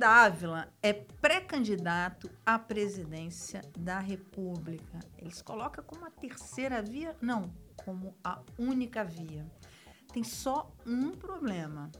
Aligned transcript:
Dávila 0.00 0.66
é 0.82 0.94
pré-candidato 0.94 2.30
à 2.46 2.58
presidência 2.58 3.60
da 3.76 3.98
República. 3.98 4.98
Eles 5.18 5.42
colocam 5.42 5.84
como 5.84 6.06
a 6.06 6.10
terceira 6.10 6.80
via? 6.80 7.14
Não, 7.20 7.52
como 7.84 8.16
a 8.24 8.40
única 8.58 9.04
via. 9.04 9.44
Tem 10.10 10.24
só 10.24 10.72
um 10.86 11.10
problema. 11.10 11.90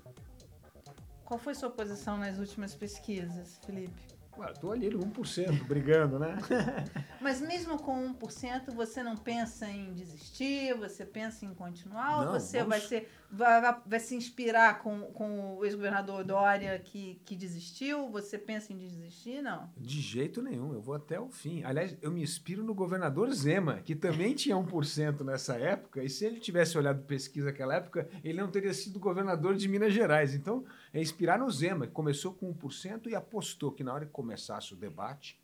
Qual 1.27 1.39
foi 1.39 1.55
sua 1.55 1.69
posição 1.69 2.17
nas 2.17 2.39
últimas 2.39 2.75
pesquisas, 2.75 3.61
Felipe? 3.67 4.01
Estou 4.49 4.73
ali 4.73 4.89
no 4.89 5.01
1%, 5.01 5.67
brigando, 5.67 6.19
né? 6.19 6.39
Mas 7.21 7.43
mesmo 7.43 7.79
com 7.79 8.15
1%, 8.15 8.73
você 8.75 9.03
não 9.03 9.15
pensa 9.15 9.69
em 9.69 9.93
desistir, 9.93 10.73
você 10.73 11.05
pensa 11.05 11.45
em 11.45 11.53
continuar? 11.53 12.25
Não, 12.25 12.33
ou 12.33 12.41
você 12.41 12.61
vamos... 12.61 12.71
vai, 12.71 12.81
ser, 12.81 13.11
vai, 13.31 13.77
vai 13.87 14.01
se 14.01 14.15
inspirar 14.15 14.81
com, 14.81 15.03
com 15.13 15.57
o 15.57 15.65
ex-governador 15.65 16.25
Dória 16.25 16.79
que, 16.79 17.21
que 17.25 17.37
desistiu? 17.37 18.11
Você 18.11 18.37
pensa 18.37 18.73
em 18.73 18.77
desistir? 18.77 19.43
Não? 19.43 19.71
De 19.77 20.01
jeito 20.01 20.43
nenhum, 20.43 20.73
eu 20.75 20.81
vou 20.81 20.95
até 20.95 21.21
o 21.21 21.29
fim. 21.29 21.63
Aliás, 21.63 21.97
eu 22.03 22.11
me 22.11 22.23
inspiro 22.23 22.63
no 22.63 22.75
governador 22.75 23.31
Zema, 23.33 23.81
que 23.81 23.95
também 23.95 24.35
tinha 24.35 24.57
1% 24.57 25.23
nessa 25.23 25.57
época, 25.57 26.03
e 26.03 26.11
se 26.11 26.25
ele 26.25 26.41
tivesse 26.41 26.77
olhado 26.77 27.05
pesquisa 27.05 27.47
naquela 27.47 27.77
época, 27.77 28.09
ele 28.23 28.41
não 28.41 28.51
teria 28.51 28.75
sido 28.75 28.99
governador 28.99 29.55
de 29.55 29.69
Minas 29.69 29.93
Gerais. 29.93 30.35
Então, 30.35 30.65
é 30.93 31.01
inspirar 31.01 31.39
no 31.39 31.51
Zema, 31.51 31.87
que 31.87 31.93
começou 31.93 32.33
com 32.33 32.53
1% 32.53 33.07
e 33.07 33.15
apostou 33.15 33.73
que 33.73 33.85
na 33.85 33.95
hora 33.95 34.07
que 34.07 34.13
começasse 34.13 34.73
o 34.73 34.77
debate, 34.77 35.40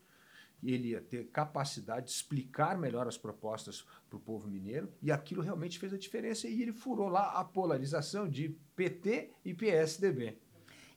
ele 0.62 0.88
ia 0.88 1.00
ter 1.00 1.26
capacidade 1.28 2.06
de 2.06 2.12
explicar 2.12 2.78
melhor 2.78 3.06
as 3.06 3.16
propostas 3.16 3.86
para 4.08 4.16
o 4.16 4.20
povo 4.20 4.48
mineiro, 4.48 4.92
e 5.02 5.12
aquilo 5.12 5.42
realmente 5.42 5.78
fez 5.78 5.92
a 5.92 5.98
diferença, 5.98 6.48
e 6.48 6.62
ele 6.62 6.72
furou 6.72 7.08
lá 7.08 7.32
a 7.32 7.44
polarização 7.44 8.28
de 8.28 8.56
PT 8.74 9.30
e 9.44 9.54
PSDB. 9.54 10.38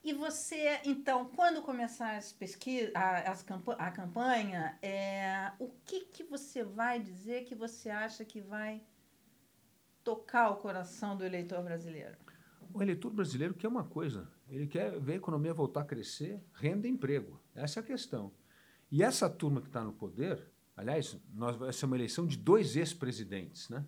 E 0.02 0.14
você, 0.14 0.80
então, 0.86 1.26
quando 1.36 1.62
começar 1.62 2.16
as 2.16 2.32
pesquisas, 2.32 2.90
a, 2.96 3.32
as 3.32 3.46
a 3.78 3.92
campanha, 3.92 4.78
é, 4.82 5.52
o 5.60 5.70
que, 5.86 6.06
que 6.06 6.24
você 6.24 6.64
vai 6.64 7.00
dizer 7.00 7.44
que 7.44 7.54
você 7.54 7.90
acha 7.90 8.24
que 8.24 8.40
vai 8.40 8.82
tocar 10.02 10.52
o 10.52 10.56
coração 10.56 11.18
do 11.18 11.26
eleitor 11.26 11.62
brasileiro? 11.62 12.16
O 12.74 12.82
eleitor 12.82 13.12
brasileiro 13.12 13.54
quer 13.54 13.68
uma 13.68 13.84
coisa: 13.84 14.32
ele 14.48 14.68
quer 14.68 14.98
ver 15.00 15.14
a 15.14 15.18
economia 15.18 15.54
voltar 15.54 15.82
a 15.82 15.86
crescer, 15.86 16.42
renda 16.54 16.88
e 16.88 16.92
emprego. 16.92 17.40
Essa 17.54 17.80
é 17.80 17.82
a 17.82 17.86
questão. 17.86 18.32
E 18.92 19.04
essa 19.04 19.30
turma 19.30 19.62
que 19.62 19.68
está 19.68 19.84
no 19.84 19.94
poder, 19.94 20.44
aliás, 20.76 21.18
nós, 21.34 21.62
essa 21.62 21.86
é 21.86 21.88
uma 21.88 21.96
eleição 21.96 22.26
de 22.26 22.38
dois 22.38 22.76
ex-presidentes, 22.76 23.70
né? 23.70 23.86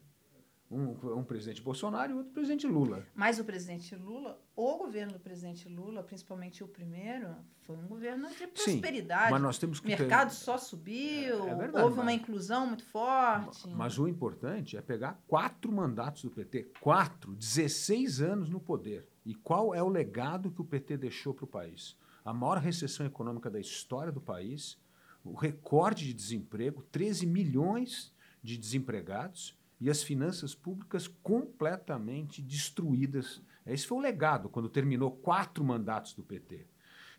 Um, 0.69 1.17
um, 1.17 1.23
presidente 1.23 1.61
Bolsonaro 1.61 2.13
e 2.13 2.15
outro 2.15 2.31
presidente 2.31 2.65
Lula. 2.65 3.05
Mas 3.13 3.37
o 3.37 3.43
presidente 3.43 3.93
Lula, 3.93 4.41
o 4.55 4.77
governo 4.77 5.11
do 5.11 5.19
presidente 5.19 5.67
Lula, 5.67 6.01
principalmente 6.01 6.63
o 6.63 6.67
primeiro, 6.67 7.35
foi 7.59 7.75
um 7.75 7.85
governo 7.87 8.29
de 8.29 8.47
prosperidade. 8.47 9.25
Sim, 9.25 9.31
mas 9.31 9.41
nós 9.41 9.57
temos 9.57 9.81
que 9.81 9.87
o 9.87 9.89
mercado 9.89 10.29
ter... 10.29 10.35
só 10.35 10.57
subiu, 10.57 11.45
é, 11.45 11.49
é 11.49 11.55
verdade, 11.55 11.83
houve 11.83 11.97
mas... 11.97 12.05
uma 12.05 12.13
inclusão 12.13 12.67
muito 12.67 12.85
forte. 12.85 13.67
Mas 13.67 13.99
o 13.99 14.07
importante 14.07 14.77
é 14.77 14.81
pegar 14.81 15.21
quatro 15.27 15.69
mandatos 15.73 16.21
do 16.23 16.31
PT, 16.31 16.71
quatro, 16.79 17.35
16 17.35 18.21
anos 18.21 18.49
no 18.49 18.61
poder. 18.61 19.05
E 19.25 19.35
qual 19.35 19.75
é 19.75 19.83
o 19.83 19.89
legado 19.89 20.51
que 20.51 20.61
o 20.61 20.65
PT 20.65 20.95
deixou 20.95 21.33
para 21.33 21.43
o 21.43 21.47
país? 21.47 21.97
A 22.23 22.33
maior 22.33 22.59
recessão 22.59 23.05
econômica 23.05 23.49
da 23.49 23.59
história 23.59 24.11
do 24.11 24.21
país, 24.21 24.77
o 25.23 25.33
recorde 25.33 26.05
de 26.05 26.13
desemprego, 26.13 26.83
13 26.91 27.25
milhões 27.25 28.13
de 28.41 28.57
desempregados 28.57 29.55
e 29.79 29.89
as 29.89 30.03
finanças 30.03 30.53
públicas 30.53 31.07
completamente 31.07 32.41
destruídas. 32.41 33.41
Esse 33.65 33.87
foi 33.87 33.97
o 33.97 34.01
legado 34.01 34.49
quando 34.49 34.69
terminou 34.69 35.11
quatro 35.11 35.63
mandatos 35.63 36.13
do 36.13 36.23
PT. 36.23 36.65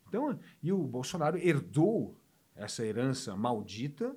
Então, 0.09 0.39
e 0.63 0.73
o 0.73 0.79
Bolsonaro 0.79 1.39
herdou 1.39 2.15
essa 2.55 2.85
herança 2.85 3.35
maldita 3.35 4.15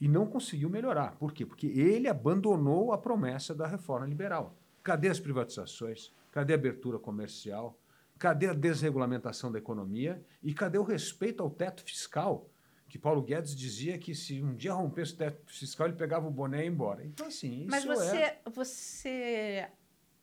e 0.00 0.08
não 0.08 0.26
conseguiu 0.26 0.68
melhorar. 0.68 1.16
Por 1.16 1.32
quê? 1.32 1.44
Porque 1.44 1.66
ele 1.66 2.08
abandonou 2.08 2.92
a 2.92 2.98
promessa 2.98 3.54
da 3.54 3.66
reforma 3.66 4.06
liberal. 4.06 4.56
Cadê 4.82 5.08
as 5.08 5.20
privatizações? 5.20 6.12
Cadê 6.30 6.52
a 6.52 6.56
abertura 6.56 6.98
comercial? 6.98 7.78
Cadê 8.18 8.48
a 8.48 8.54
desregulamentação 8.54 9.50
da 9.50 9.58
economia? 9.58 10.24
E 10.42 10.54
cadê 10.54 10.78
o 10.78 10.82
respeito 10.82 11.42
ao 11.42 11.50
teto 11.50 11.82
fiscal? 11.82 12.48
Que 12.92 12.98
Paulo 12.98 13.22
Guedes 13.22 13.56
dizia 13.56 13.96
que 13.96 14.14
se 14.14 14.42
um 14.42 14.54
dia 14.54 14.74
rompesse 14.74 15.14
o 15.14 15.16
teto 15.16 15.50
fiscal, 15.50 15.86
ele 15.86 15.96
pegava 15.96 16.28
o 16.28 16.30
boné 16.30 16.58
e 16.58 16.60
ia 16.64 16.66
embora. 16.66 17.02
Então, 17.02 17.26
assim, 17.26 17.62
isso 17.62 17.70
Mas 17.70 17.86
você, 17.86 18.16
é... 18.18 18.38
você 18.54 19.66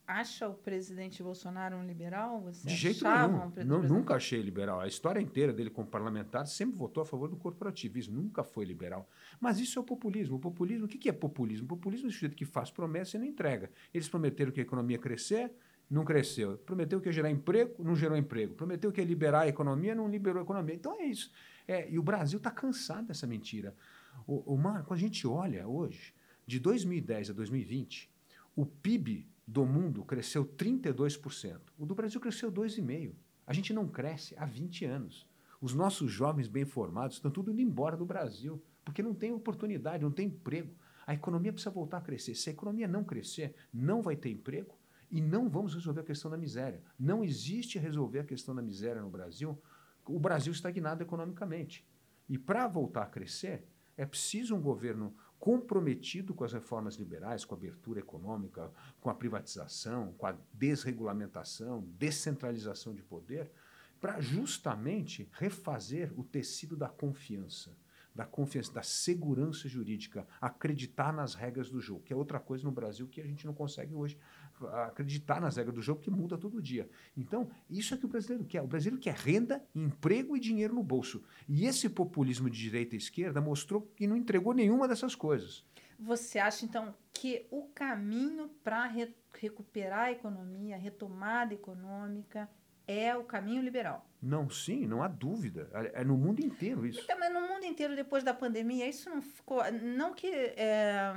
acha 0.06 0.48
o 0.48 0.54
presidente 0.54 1.24
Bolsonaro 1.24 1.78
um 1.78 1.84
liberal? 1.84 2.40
Você 2.42 2.68
de 2.68 2.76
jeito 2.76 3.04
nenhum. 3.04 3.52
Um 3.58 3.66
Não, 3.66 3.82
nunca 3.82 4.14
achei 4.14 4.40
liberal. 4.40 4.80
A 4.82 4.88
história 4.88 5.20
inteira 5.20 5.52
dele 5.52 5.72
como 5.72 5.88
parlamentar 5.88 6.46
sempre 6.46 6.78
votou 6.78 7.02
a 7.02 7.06
favor 7.08 7.28
do 7.28 7.38
corporativismo. 7.38 8.22
Nunca 8.22 8.44
foi 8.44 8.66
liberal. 8.66 9.10
Mas 9.40 9.58
isso 9.58 9.80
é 9.80 9.82
o 9.82 9.84
populismo. 9.84 10.36
O 10.36 10.40
populismo, 10.40 10.86
o 10.86 10.88
que 10.88 11.10
é 11.10 11.12
populismo? 11.12 11.66
O 11.66 11.70
populismo 11.70 12.06
é 12.06 12.10
o 12.10 12.14
sujeito 12.14 12.36
que 12.36 12.46
faz 12.46 12.70
promessa 12.70 13.18
e 13.18 13.20
não 13.20 13.26
entrega. 13.26 13.72
Eles 13.92 14.08
prometeram 14.08 14.52
que 14.52 14.60
a 14.60 14.64
economia 14.64 14.98
ia 14.98 15.02
crescer, 15.02 15.52
não 15.90 16.06
cresceu. 16.06 16.56
Prometeu 16.60 17.02
que 17.02 17.10
ia 17.10 17.14
gerar 17.14 17.32
emprego, 17.32 17.84
não 17.84 17.96
gerou 17.96 18.16
emprego. 18.16 18.54
Prometeu 18.54 18.92
que 18.92 19.02
ia 19.02 19.08
liberar 19.08 19.42
a 19.42 19.48
economia, 19.48 19.96
não 19.96 20.08
liberou 20.08 20.40
a 20.42 20.44
economia. 20.44 20.76
Então 20.76 21.02
é 21.02 21.06
isso. 21.06 21.32
É, 21.70 21.88
e 21.88 22.00
o 22.00 22.04
Brasil 22.04 22.38
está 22.38 22.50
cansado 22.50 23.10
dessa 23.10 23.28
mentira. 23.28 23.76
O, 24.26 24.56
o 24.56 24.58
Marco, 24.58 24.92
a 24.92 24.98
gente 24.98 25.28
olha 25.28 25.68
hoje, 25.68 26.16
de 26.48 26.60
2010 26.60 27.30
a 27.30 27.34
2020, 27.34 28.10
o 28.56 28.66
PIB 28.66 29.30
do 29.46 29.64
mundo 29.68 30.04
cresceu 30.04 30.44
32%. 30.44 31.60
O 31.78 31.86
do 31.86 31.94
Brasil 31.94 32.20
cresceu 32.20 32.52
2,5%. 32.52 33.14
A 33.46 33.54
gente 33.54 33.72
não 33.72 33.88
cresce 33.88 34.34
há 34.36 34.48
20 34.48 34.86
anos. 34.86 35.28
Os 35.62 35.76
nossos 35.76 36.12
jovens 36.12 36.48
bem 36.48 36.66
formados 36.66 37.18
estão 37.18 37.30
tudo 37.30 37.52
indo 37.52 37.62
embora 37.62 37.96
do 37.96 38.06
Brasil, 38.06 38.60
porque 38.84 39.04
não 39.04 39.14
tem 39.14 39.32
oportunidade, 39.32 40.02
não 40.02 40.12
tem 40.12 40.26
emprego. 40.26 40.74
A 41.06 41.14
economia 41.14 41.54
precisa 41.54 41.70
voltar 41.70 41.98
a 41.98 42.02
crescer. 42.02 42.34
Se 42.34 42.50
a 42.50 42.54
economia 42.54 42.88
não 42.88 43.04
crescer, 43.04 43.54
não 43.72 44.02
vai 44.02 44.16
ter 44.16 44.32
emprego, 44.32 44.76
e 45.12 45.22
não 45.22 45.48
vamos 45.48 45.74
resolver 45.74 46.02
a 46.02 46.06
questão 46.06 46.30
da 46.30 46.38
miséria. 46.38 46.82
Não 46.98 47.24
existe 47.24 47.78
resolver 47.78 48.20
a 48.20 48.24
questão 48.24 48.56
da 48.56 48.62
miséria 48.62 49.02
no 49.02 49.10
Brasil, 49.10 49.60
o 50.06 50.20
Brasil 50.20 50.52
estagnado 50.52 51.04
economicamente. 51.04 51.86
E 52.28 52.38
para 52.38 52.68
voltar 52.68 53.04
a 53.04 53.08
crescer, 53.08 53.66
é 53.98 54.06
preciso 54.06 54.56
um 54.56 54.62
governo 54.62 55.16
comprometido 55.40 56.34
com 56.34 56.44
as 56.44 56.54
reformas 56.54 56.96
liberais, 56.96 57.46
com 57.46 57.56
a 57.56 57.58
abertura 57.58 58.00
econômica, 58.00 58.72
com 59.00 59.10
a 59.10 59.16
privatização, 59.16 60.14
com 60.18 60.26
a 60.26 60.36
desregulamentação, 60.54 61.88
descentralização 61.98 62.94
de 62.94 63.02
poder, 63.02 63.52
para 64.00 64.20
justamente 64.20 65.30
refazer 65.32 66.14
o 66.18 66.24
tecido 66.24 66.76
da 66.76 66.90
confiança 66.90 67.76
da 68.14 68.26
confiança, 68.26 68.74
da 68.74 68.84
segurança 68.84 69.70
jurídica, 69.70 70.28
acreditar 70.42 71.14
nas 71.14 71.36
regras 71.36 71.70
do 71.70 71.80
jogo, 71.80 72.02
que 72.04 72.12
é 72.12 72.16
outra 72.16 72.38
coisa 72.38 72.66
no 72.66 72.72
Brasil 72.72 73.08
que 73.08 73.22
a 73.22 73.26
gente 73.26 73.46
não 73.46 73.54
consegue 73.54 73.94
hoje 73.94 74.18
acreditar 74.88 75.40
nas 75.40 75.58
regras 75.58 75.76
do 75.76 75.82
jogo, 75.82 76.02
que 76.02 76.12
muda 76.12 76.38
todo 76.38 76.62
dia. 76.62 76.90
Então, 77.16 77.50
isso 77.70 77.94
é 77.94 77.98
que 77.98 78.06
o 78.06 78.10
brasileiro 78.10 78.46
quer. 78.46 78.62
O 78.62 78.68
brasileiro 78.68 79.02
quer 79.02 79.16
renda, 79.16 79.64
emprego 79.74 80.36
e 80.36 80.40
dinheiro 80.40 80.74
no 80.74 80.84
bolso. 80.84 81.24
E 81.48 81.66
esse 81.66 81.90
populismo 81.90 82.50
de 82.50 82.60
direita 82.60 82.96
e 82.96 82.98
esquerda 82.98 83.42
mostrou 83.42 83.82
que 83.96 84.08
não 84.08 84.16
entregou 84.16 84.54
nenhuma 84.54 84.88
dessas 84.88 85.16
coisas. 85.16 85.64
Você 86.00 86.40
acha, 86.40 86.66
então, 86.66 86.96
que 87.14 87.46
o 87.52 87.64
caminho 87.68 88.50
para 88.64 88.86
re 88.86 89.14
recuperar 89.34 90.06
a 90.06 90.12
economia, 90.12 90.76
a 90.76 90.80
retomada 90.80 91.54
econômica, 91.54 92.50
é 92.90 93.16
o 93.16 93.24
caminho 93.24 93.62
liberal. 93.62 94.04
Não, 94.20 94.50
sim, 94.50 94.88
não 94.88 95.04
há 95.04 95.08
dúvida. 95.08 95.70
É, 95.74 96.02
é 96.02 96.04
no 96.04 96.18
mundo 96.18 96.40
inteiro 96.40 96.88
isso. 96.88 97.00
Então, 97.02 97.20
mas 97.20 97.32
no 97.32 97.42
mundo 97.42 97.64
inteiro, 97.64 97.96
depois 97.96 98.24
da 98.24 98.34
pandemia, 98.34 98.90
isso 98.90 99.10
não 99.12 99.22
ficou. 99.22 99.62
Não 99.72 100.14
que. 100.14 100.28
É, 100.28 101.14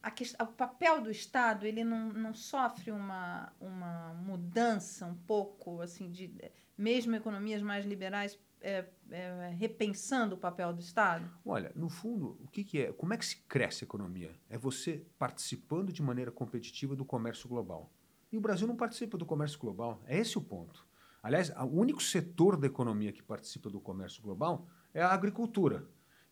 a, 0.00 0.44
o 0.44 0.52
papel 0.52 1.00
do 1.00 1.10
Estado 1.10 1.66
ele 1.66 1.82
não, 1.82 2.12
não 2.12 2.32
sofre 2.32 2.92
uma, 2.92 3.52
uma 3.60 4.14
mudança 4.14 5.04
um 5.04 5.14
pouco, 5.14 5.80
assim, 5.80 6.08
de 6.08 6.32
mesmo 6.78 7.16
economias 7.16 7.60
mais 7.60 7.84
liberais 7.84 8.38
é, 8.60 8.84
é, 9.10 9.54
repensando 9.58 10.36
o 10.36 10.38
papel 10.38 10.72
do 10.72 10.80
Estado? 10.80 11.28
Olha, 11.44 11.72
no 11.74 11.88
fundo, 11.88 12.38
o 12.40 12.46
que, 12.46 12.62
que, 12.62 12.78
é? 12.78 12.92
Como 12.92 13.12
é 13.12 13.16
que 13.16 13.26
se 13.26 13.38
cresce 13.48 13.82
a 13.82 13.86
economia? 13.86 14.30
É 14.48 14.56
você 14.56 15.04
participando 15.18 15.92
de 15.92 16.00
maneira 16.00 16.30
competitiva 16.30 16.94
do 16.94 17.04
comércio 17.04 17.48
global. 17.48 17.92
E 18.30 18.38
o 18.38 18.40
Brasil 18.40 18.66
não 18.66 18.76
participa 18.76 19.18
do 19.18 19.26
comércio 19.26 19.58
global. 19.58 20.00
É 20.06 20.16
esse 20.16 20.38
o 20.38 20.40
ponto. 20.40 20.86
Aliás, 21.22 21.50
o 21.50 21.78
único 21.78 22.02
setor 22.02 22.56
da 22.56 22.66
economia 22.66 23.12
que 23.12 23.22
participa 23.22 23.70
do 23.70 23.80
comércio 23.80 24.20
global 24.20 24.66
é 24.92 25.00
a 25.00 25.12
agricultura. 25.12 25.86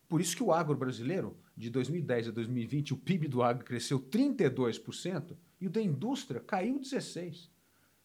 Por 0.09 0.21
isso 0.21 0.37
que 0.37 0.43
o 0.43 0.53
agro 0.53 0.77
brasileiro, 0.77 1.37
de 1.57 1.71
2010 1.71 2.29
a 2.29 2.31
2020, 2.33 2.95
o 2.95 2.97
PIB 2.97 3.29
do 3.29 3.43
agro 3.43 3.65
cresceu 3.65 4.01
32% 4.01 5.37
e 5.61 5.69
o 5.69 5.71
da 5.71 5.81
indústria 5.81 6.41
caiu 6.41 6.81
16%. 6.81 7.49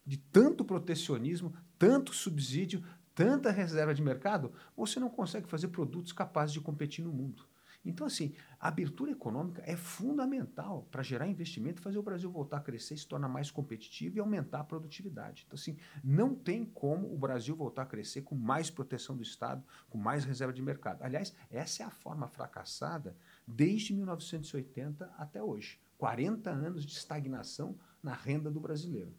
De 0.05 0.17
tanto 0.17 0.63
protecionismo, 0.63 1.55
tanto 1.79 2.13
subsídio, 2.13 2.83
tanta 3.15 3.49
reserva 3.49 3.95
de 3.95 4.03
mercado, 4.03 4.53
você 4.77 4.99
não 4.99 5.09
consegue 5.09 5.47
fazer 5.47 5.69
produtos 5.69 6.11
capazes 6.11 6.53
de 6.53 6.61
competir 6.61 7.03
no 7.03 7.11
mundo. 7.11 7.47
Então, 7.85 8.07
assim, 8.07 8.33
a 8.59 8.67
abertura 8.67 9.11
econômica 9.11 9.61
é 9.65 9.75
fundamental 9.75 10.87
para 10.89 11.03
gerar 11.03 11.27
investimento, 11.27 11.81
fazer 11.81 11.97
o 11.97 12.03
Brasil 12.03 12.29
voltar 12.31 12.57
a 12.57 12.61
crescer, 12.61 12.97
se 12.97 13.07
tornar 13.07 13.29
mais 13.29 13.51
competitivo 13.51 14.17
e 14.17 14.19
aumentar 14.19 14.61
a 14.61 14.63
produtividade. 14.63 15.43
Então, 15.45 15.55
assim, 15.55 15.77
não 16.03 16.33
tem 16.33 16.65
como 16.65 17.13
o 17.13 17.17
Brasil 17.17 17.55
voltar 17.55 17.83
a 17.83 17.85
crescer 17.85 18.23
com 18.23 18.35
mais 18.35 18.69
proteção 18.69 19.15
do 19.15 19.23
Estado, 19.23 19.63
com 19.89 19.97
mais 19.97 20.25
reserva 20.25 20.51
de 20.51 20.61
mercado. 20.61 21.03
Aliás, 21.03 21.33
essa 21.49 21.83
é 21.83 21.85
a 21.85 21.91
forma 21.91 22.27
fracassada 22.27 23.15
desde 23.47 23.93
1980 23.93 25.13
até 25.17 25.41
hoje. 25.41 25.79
40 25.97 26.49
anos 26.49 26.85
de 26.85 26.93
estagnação 26.93 27.77
na 28.01 28.13
renda 28.13 28.51
do 28.51 28.59
brasileiro. 28.59 29.13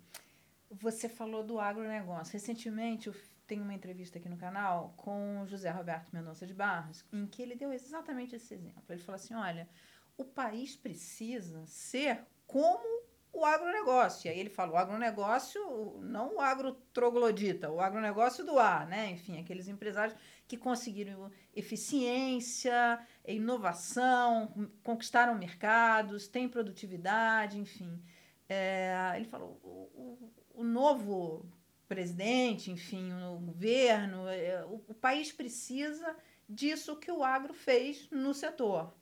Você 0.70 1.08
falou 1.08 1.44
do 1.44 1.58
agronegócio. 1.58 2.32
Recentemente, 2.32 3.06
eu 3.06 3.14
tenho 3.46 3.62
uma 3.62 3.74
entrevista 3.74 4.18
aqui 4.18 4.28
no 4.28 4.36
canal 4.36 4.92
com 4.96 5.42
o 5.42 5.46
José 5.46 5.70
Roberto 5.70 6.12
Mendonça 6.12 6.46
de 6.46 6.54
Barros, 6.54 7.04
em 7.12 7.26
que 7.26 7.42
ele 7.42 7.54
deu 7.54 7.72
exatamente 7.72 8.34
esse 8.34 8.52
exemplo. 8.52 8.82
Ele 8.88 9.00
falou 9.00 9.16
assim: 9.16 9.34
olha, 9.34 9.68
o 10.16 10.24
país 10.24 10.76
precisa 10.76 11.64
ser 11.66 12.24
como 12.46 13.06
o 13.32 13.44
agronegócio. 13.44 14.26
E 14.26 14.30
aí 14.30 14.40
ele 14.40 14.48
fala 14.48 14.72
o 14.72 14.76
agronegócio, 14.76 15.98
não 16.00 16.36
o 16.36 16.40
agrotroglodita, 16.40 17.70
o 17.70 17.80
agronegócio 17.80 18.44
do 18.44 18.58
ar, 18.58 18.86
né? 18.86 19.10
Enfim, 19.10 19.38
aqueles 19.38 19.68
empresários 19.68 20.16
que 20.48 20.56
conseguiram 20.56 21.30
eficiência, 21.54 22.98
inovação, 23.26 24.70
conquistaram 24.82 25.34
mercados, 25.36 26.26
têm 26.26 26.48
produtividade, 26.48 27.58
enfim. 27.58 28.02
É, 28.48 29.12
ele 29.16 29.26
falou, 29.26 29.60
o, 29.62 29.90
o, 29.94 30.62
o 30.62 30.64
novo 30.64 31.44
presidente, 31.88 32.70
enfim, 32.70 33.12
o 33.12 33.38
governo, 33.38 34.28
é, 34.28 34.64
o, 34.64 34.84
o 34.88 34.94
país 34.94 35.32
precisa 35.32 36.16
disso 36.48 36.96
que 36.96 37.10
o 37.10 37.22
agro 37.22 37.54
fez 37.54 38.08
no 38.10 38.34
setor. 38.34 38.94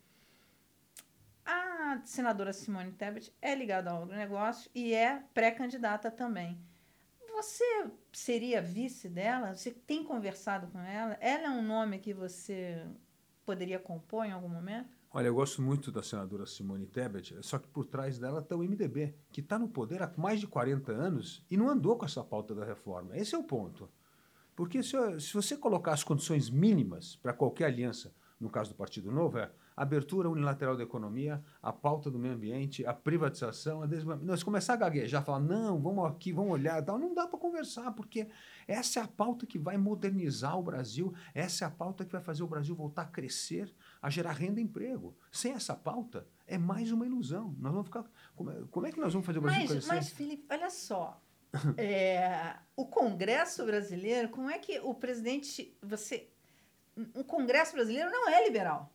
A 1.44 2.00
senadora 2.04 2.52
Simone 2.52 2.92
Tebet 2.92 3.34
é 3.40 3.54
ligada 3.54 3.90
ao 3.90 4.02
agronegócio 4.02 4.70
e 4.74 4.94
é 4.94 5.22
pré-candidata 5.34 6.10
também. 6.10 6.58
Você 7.28 7.90
seria 8.12 8.62
vice 8.62 9.08
dela? 9.08 9.54
Você 9.54 9.72
tem 9.72 10.04
conversado 10.04 10.68
com 10.68 10.80
ela? 10.80 11.18
Ela 11.20 11.48
é 11.48 11.50
um 11.50 11.62
nome 11.62 11.98
que 11.98 12.14
você 12.14 12.86
poderia 13.44 13.78
compor 13.78 14.24
em 14.24 14.32
algum 14.32 14.48
momento? 14.48 14.93
Olha, 15.16 15.28
eu 15.28 15.34
gosto 15.36 15.62
muito 15.62 15.92
da 15.92 16.02
senadora 16.02 16.44
Simone 16.44 16.88
Tebet, 16.88 17.36
só 17.40 17.56
que 17.56 17.68
por 17.68 17.86
trás 17.86 18.18
dela 18.18 18.40
está 18.40 18.56
o 18.56 18.64
MDB, 18.64 19.14
que 19.30 19.40
está 19.40 19.56
no 19.56 19.68
poder 19.68 20.02
há 20.02 20.12
mais 20.16 20.40
de 20.40 20.48
40 20.48 20.90
anos 20.90 21.40
e 21.48 21.56
não 21.56 21.68
andou 21.68 21.96
com 21.96 22.04
essa 22.04 22.24
pauta 22.24 22.52
da 22.52 22.64
reforma. 22.64 23.16
Esse 23.16 23.32
é 23.32 23.38
o 23.38 23.44
ponto. 23.44 23.88
Porque 24.56 24.82
se, 24.82 24.96
se 25.20 25.32
você 25.32 25.56
colocar 25.56 25.92
as 25.92 26.02
condições 26.02 26.50
mínimas 26.50 27.14
para 27.14 27.32
qualquer 27.32 27.66
aliança, 27.66 28.12
no 28.40 28.50
caso 28.50 28.70
do 28.70 28.76
Partido 28.76 29.12
Novo, 29.12 29.38
é 29.38 29.52
a 29.76 29.82
abertura 29.82 30.28
unilateral 30.28 30.76
da 30.76 30.82
economia, 30.82 31.42
a 31.62 31.72
pauta 31.72 32.10
do 32.10 32.18
meio 32.18 32.34
ambiente, 32.34 32.84
a 32.84 32.92
privatização, 32.92 33.82
a. 33.82 34.36
Se 34.36 34.44
começar 34.44 34.74
a 34.74 34.76
gaguejar, 34.76 35.24
falar, 35.24 35.40
não, 35.40 35.80
vamos 35.80 36.06
aqui, 36.06 36.32
vamos 36.32 36.52
olhar 36.52 36.82
tal, 36.82 36.98
não 36.98 37.14
dá 37.14 37.26
para 37.26 37.38
conversar, 37.38 37.92
porque 37.92 38.28
essa 38.66 39.00
é 39.00 39.02
a 39.02 39.08
pauta 39.08 39.46
que 39.46 39.58
vai 39.58 39.76
modernizar 39.76 40.58
o 40.58 40.62
Brasil, 40.62 41.14
essa 41.32 41.64
é 41.64 41.68
a 41.68 41.70
pauta 41.70 42.04
que 42.04 42.12
vai 42.12 42.20
fazer 42.20 42.42
o 42.42 42.48
Brasil 42.48 42.74
voltar 42.74 43.02
a 43.02 43.06
crescer, 43.06 43.72
a 44.04 44.10
gerar 44.10 44.32
renda 44.32 44.60
e 44.60 44.62
emprego. 44.62 45.16
Sem 45.32 45.52
essa 45.52 45.74
pauta, 45.74 46.28
é 46.46 46.58
mais 46.58 46.92
uma 46.92 47.06
ilusão. 47.06 47.56
Nós 47.58 47.72
vamos 47.72 47.86
ficar. 47.86 48.04
Como 48.36 48.50
é, 48.50 48.62
como 48.70 48.86
é 48.86 48.92
que 48.92 49.00
nós 49.00 49.14
vamos 49.14 49.24
fazer 49.24 49.38
o 49.38 49.42
Brasil 49.42 49.60
mas, 49.62 49.70
crescer? 49.70 49.88
Mas, 49.88 50.10
Felipe, 50.10 50.44
olha 50.50 50.68
só. 50.68 51.22
é, 51.78 52.54
o 52.76 52.84
Congresso 52.84 53.64
brasileiro, 53.64 54.28
como 54.28 54.50
é 54.50 54.58
que 54.58 54.78
o 54.80 54.92
presidente. 54.92 55.74
Você. 55.82 56.28
O 57.14 57.24
Congresso 57.24 57.72
brasileiro 57.72 58.10
não 58.10 58.28
é 58.28 58.44
liberal. 58.44 58.92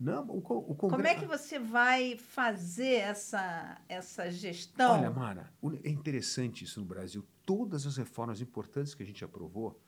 Não, 0.00 0.26
o, 0.28 0.38
o 0.38 0.42
Congresso... 0.42 0.88
Como 0.88 1.06
é 1.06 1.14
que 1.14 1.26
você 1.26 1.58
vai 1.58 2.16
fazer 2.16 3.00
essa, 3.00 3.78
essa 3.86 4.30
gestão? 4.30 4.92
Olha, 4.92 5.10
Mara, 5.10 5.52
é 5.84 5.90
interessante 5.90 6.64
isso 6.64 6.80
no 6.80 6.86
Brasil. 6.86 7.22
Todas 7.44 7.84
as 7.84 7.98
reformas 7.98 8.40
importantes 8.40 8.94
que 8.94 9.02
a 9.02 9.06
gente 9.06 9.22
aprovou 9.22 9.78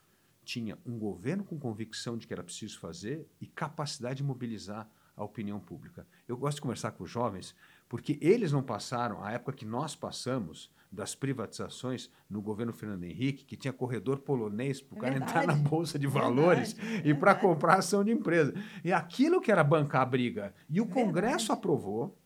tinha 0.51 0.77
um 0.85 0.99
governo 0.99 1.45
com 1.45 1.57
convicção 1.57 2.19
de 2.19 2.27
que 2.27 2.33
era 2.33 2.43
preciso 2.43 2.81
fazer 2.81 3.25
e 3.41 3.47
capacidade 3.47 4.17
de 4.17 4.25
mobilizar 4.25 4.91
a 5.17 5.23
opinião 5.23 5.61
pública. 5.61 6.05
Eu 6.27 6.37
gosto 6.37 6.57
de 6.57 6.63
conversar 6.63 6.91
com 6.91 7.05
os 7.05 7.11
jovens 7.11 7.55
porque 7.89 8.19
eles 8.21 8.51
não 8.51 8.63
passaram 8.63 9.23
a 9.23 9.31
época 9.31 9.53
que 9.53 9.65
nós 9.65 9.95
passamos 9.95 10.69
das 10.91 11.15
privatizações 11.15 12.11
no 12.29 12.43
governo 12.43 12.73
Fernando 12.73 13.05
Henrique, 13.05 13.45
que 13.45 13.57
tinha 13.57 13.73
corredor 13.73 14.19
polonês 14.19 14.81
para 14.81 14.97
o 14.97 14.99
é 14.99 15.01
cara 15.03 15.17
entrar 15.23 15.47
na 15.47 15.55
Bolsa 15.55 15.97
de 15.97 16.09
Valores 16.09 16.73
verdade, 16.73 17.09
e 17.09 17.15
para 17.15 17.37
comprar 17.37 17.79
ação 17.79 18.03
de 18.03 18.11
empresa. 18.11 18.53
E 18.83 18.93
aquilo 18.93 19.41
que 19.41 19.53
era 19.53 19.63
bancar 19.63 20.03
a 20.03 20.07
briga. 20.07 20.53
E 20.69 20.81
o 20.81 20.87
Congresso 20.87 21.47
verdade. 21.47 21.53
aprovou, 21.53 22.19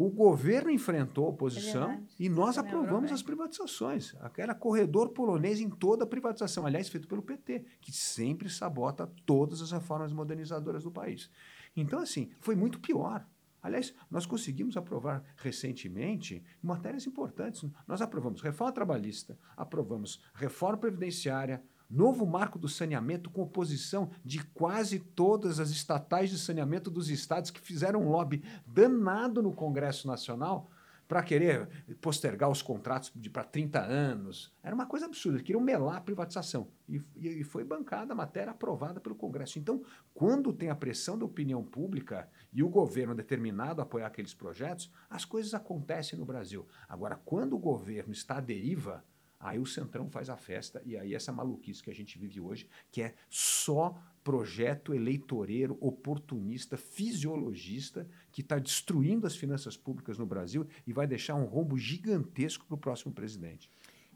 o 0.00 0.08
governo 0.08 0.70
enfrentou 0.70 1.26
a 1.26 1.30
oposição 1.30 1.90
é 1.90 2.00
e 2.20 2.28
nós 2.28 2.54
Você 2.54 2.60
aprovamos 2.60 3.10
as 3.10 3.20
privatizações. 3.20 4.14
Era 4.36 4.54
corredor 4.54 5.08
polonês 5.08 5.60
em 5.60 5.68
toda 5.68 6.04
a 6.04 6.06
privatização, 6.06 6.64
aliás, 6.64 6.88
feito 6.88 7.08
pelo 7.08 7.20
PT, 7.20 7.64
que 7.80 7.90
sempre 7.90 8.48
sabota 8.48 9.12
todas 9.26 9.60
as 9.60 9.72
reformas 9.72 10.12
modernizadoras 10.12 10.84
do 10.84 10.92
país. 10.92 11.28
Então, 11.76 11.98
assim, 11.98 12.30
foi 12.38 12.54
muito 12.54 12.78
pior. 12.78 13.26
Aliás, 13.60 13.92
nós 14.08 14.24
conseguimos 14.24 14.76
aprovar 14.76 15.20
recentemente 15.36 16.44
matérias 16.62 17.04
importantes. 17.04 17.68
Nós 17.84 18.00
aprovamos 18.00 18.40
reforma 18.40 18.72
trabalhista, 18.72 19.36
aprovamos 19.56 20.22
reforma 20.32 20.78
previdenciária, 20.78 21.60
novo 21.88 22.26
marco 22.26 22.58
do 22.58 22.68
saneamento 22.68 23.30
com 23.30 23.42
oposição 23.42 24.10
de 24.24 24.44
quase 24.44 24.98
todas 24.98 25.58
as 25.60 25.70
estatais 25.70 26.30
de 26.30 26.38
saneamento 26.38 26.90
dos 26.90 27.08
estados 27.08 27.50
que 27.50 27.60
fizeram 27.60 28.02
um 28.02 28.10
lobby 28.10 28.42
danado 28.66 29.42
no 29.42 29.52
Congresso 29.52 30.06
Nacional 30.06 30.70
para 31.08 31.22
querer 31.22 31.66
postergar 32.02 32.50
os 32.50 32.60
contratos 32.60 33.10
para 33.32 33.42
30 33.42 33.80
anos. 33.80 34.52
Era 34.62 34.74
uma 34.74 34.84
coisa 34.84 35.06
absurda, 35.06 35.42
queriam 35.42 35.60
melar 35.60 35.96
a 35.96 36.00
privatização. 36.02 36.68
E, 36.86 37.02
e, 37.16 37.42
foi 37.44 37.64
bancada 37.64 38.12
a 38.12 38.16
matéria 38.16 38.50
aprovada 38.50 39.00
pelo 39.00 39.14
Congresso. 39.14 39.58
Então, 39.58 39.82
quando 40.12 40.52
tem 40.52 40.68
a 40.68 40.74
pressão 40.74 41.18
da 41.18 41.24
opinião 41.24 41.64
pública 41.64 42.28
e 42.52 42.62
o 42.62 42.68
governo 42.68 43.14
determinado 43.14 43.80
a 43.80 43.84
apoiar 43.84 44.06
aqueles 44.06 44.34
projetos, 44.34 44.92
as 45.08 45.24
coisas 45.24 45.54
acontecem 45.54 46.18
no 46.18 46.26
Brasil. 46.26 46.68
Agora, 46.86 47.16
quando 47.24 47.54
o 47.54 47.58
governo 47.58 48.12
está 48.12 48.36
à 48.36 48.40
deriva, 48.40 49.02
aí 49.38 49.58
o 49.58 49.66
Centrão 49.66 50.08
faz 50.08 50.28
a 50.28 50.36
festa 50.36 50.82
e 50.84 50.96
aí 50.96 51.14
essa 51.14 51.32
maluquice 51.32 51.82
que 51.82 51.90
a 51.90 51.94
gente 51.94 52.18
vive 52.18 52.40
hoje, 52.40 52.68
que 52.90 53.02
é 53.02 53.14
só 53.28 53.96
projeto 54.24 54.94
eleitoreiro, 54.94 55.78
oportunista, 55.80 56.76
fisiologista, 56.76 58.06
que 58.30 58.40
está 58.40 58.58
destruindo 58.58 59.26
as 59.26 59.36
finanças 59.36 59.76
públicas 59.76 60.18
no 60.18 60.26
Brasil 60.26 60.66
e 60.86 60.92
vai 60.92 61.06
deixar 61.06 61.34
um 61.34 61.44
rombo 61.44 61.78
gigantesco 61.78 62.66
para 62.66 62.74
o 62.74 62.78
próximo 62.78 63.12
presidente. 63.12 63.70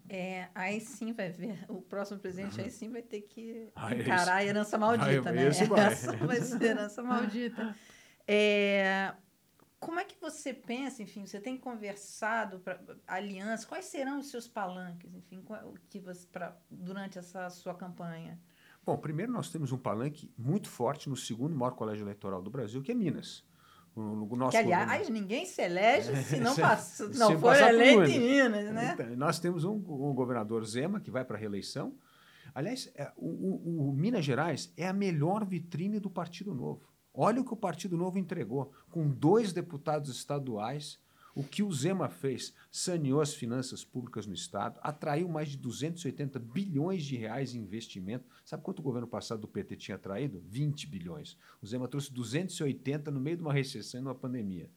É, 0.08 0.48
aí 0.54 0.80
sim 0.80 1.12
vai 1.12 1.30
ver, 1.30 1.64
o 1.68 1.80
próximo 1.80 2.18
presidente 2.18 2.60
aí 2.60 2.70
sim 2.70 2.90
vai 2.90 3.02
ter 3.02 3.22
que 3.22 3.68
ah, 3.74 3.94
encarar 3.94 4.34
a 4.36 4.44
herança 4.44 4.76
maldita, 4.76 5.30
ah, 5.30 5.32
né? 5.32 5.48
Esse 5.48 5.64
vai. 5.64 5.80
Essa 5.92 6.16
vai 6.16 6.40
ser 6.40 6.62
herança 6.62 7.02
maldita. 7.02 7.74
É, 8.24 9.12
como 9.82 9.98
é 9.98 10.04
que 10.04 10.14
você 10.20 10.54
pensa, 10.54 11.02
enfim, 11.02 11.26
você 11.26 11.40
tem 11.40 11.58
conversado 11.58 12.60
para 12.60 12.80
aliança, 13.04 13.66
quais 13.66 13.86
serão 13.86 14.20
os 14.20 14.30
seus 14.30 14.46
palanques, 14.46 15.12
enfim, 15.12 15.44
que 15.90 15.98
você, 15.98 16.24
pra, 16.28 16.56
durante 16.70 17.18
essa 17.18 17.50
sua 17.50 17.74
campanha? 17.74 18.40
Bom, 18.86 18.96
primeiro 18.96 19.32
nós 19.32 19.50
temos 19.50 19.72
um 19.72 19.76
palanque 19.78 20.32
muito 20.38 20.68
forte 20.68 21.08
no 21.10 21.16
segundo 21.16 21.54
maior 21.56 21.72
colégio 21.72 22.04
eleitoral 22.04 22.40
do 22.40 22.48
Brasil, 22.48 22.80
que 22.80 22.92
é 22.92 22.94
Minas. 22.94 23.44
O, 23.94 24.36
nosso 24.36 24.52
que, 24.52 24.56
aliás, 24.56 24.86
governo... 24.86 25.20
ninguém 25.20 25.44
se 25.44 25.60
elege 25.60 26.16
se 26.22 26.38
não, 26.38 26.54
passa, 26.56 27.08
não 27.08 27.38
for 27.38 27.54
eleito 27.56 28.04
em 28.04 28.20
Minas, 28.20 28.72
né? 28.72 28.92
Então, 28.94 29.16
nós 29.16 29.40
temos 29.40 29.64
um, 29.64 29.74
um, 29.74 30.14
governador 30.14 30.64
Zema, 30.64 31.00
que 31.00 31.10
vai 31.10 31.24
para 31.24 31.36
a 31.36 31.40
reeleição. 31.40 31.94
Aliás, 32.54 32.90
é, 32.94 33.10
o, 33.16 33.26
o, 33.26 33.90
o 33.90 33.92
Minas 33.92 34.24
Gerais 34.24 34.72
é 34.76 34.86
a 34.86 34.92
melhor 34.92 35.44
vitrine 35.44 35.98
do 35.98 36.08
Partido 36.08 36.54
Novo. 36.54 36.91
Olha 37.14 37.40
o 37.40 37.44
que 37.44 37.52
o 37.52 37.56
Partido 37.56 37.96
Novo 37.96 38.18
entregou, 38.18 38.72
com 38.90 39.08
dois 39.08 39.52
deputados 39.52 40.10
estaduais, 40.10 40.98
o 41.34 41.42
que 41.42 41.62
o 41.62 41.72
Zema 41.72 42.08
fez? 42.08 42.54
Saneou 42.70 43.20
as 43.20 43.34
finanças 43.34 43.84
públicas 43.84 44.26
no 44.26 44.34
Estado, 44.34 44.78
atraiu 44.82 45.28
mais 45.28 45.48
de 45.48 45.56
280 45.56 46.38
bilhões 46.38 47.04
de 47.04 47.16
reais 47.16 47.54
em 47.54 47.60
investimento. 47.60 48.26
Sabe 48.44 48.62
quanto 48.62 48.80
o 48.80 48.82
governo 48.82 49.06
passado 49.06 49.40
do 49.40 49.48
PT 49.48 49.76
tinha 49.76 49.94
atraído? 49.96 50.42
20 50.46 50.86
bilhões. 50.86 51.38
O 51.62 51.66
Zema 51.66 51.88
trouxe 51.88 52.12
280 52.12 53.10
no 53.10 53.20
meio 53.20 53.38
de 53.38 53.42
uma 53.42 53.52
recessão 53.52 54.00
e 54.00 54.04
numa 54.04 54.14
pandemia. 54.14 54.70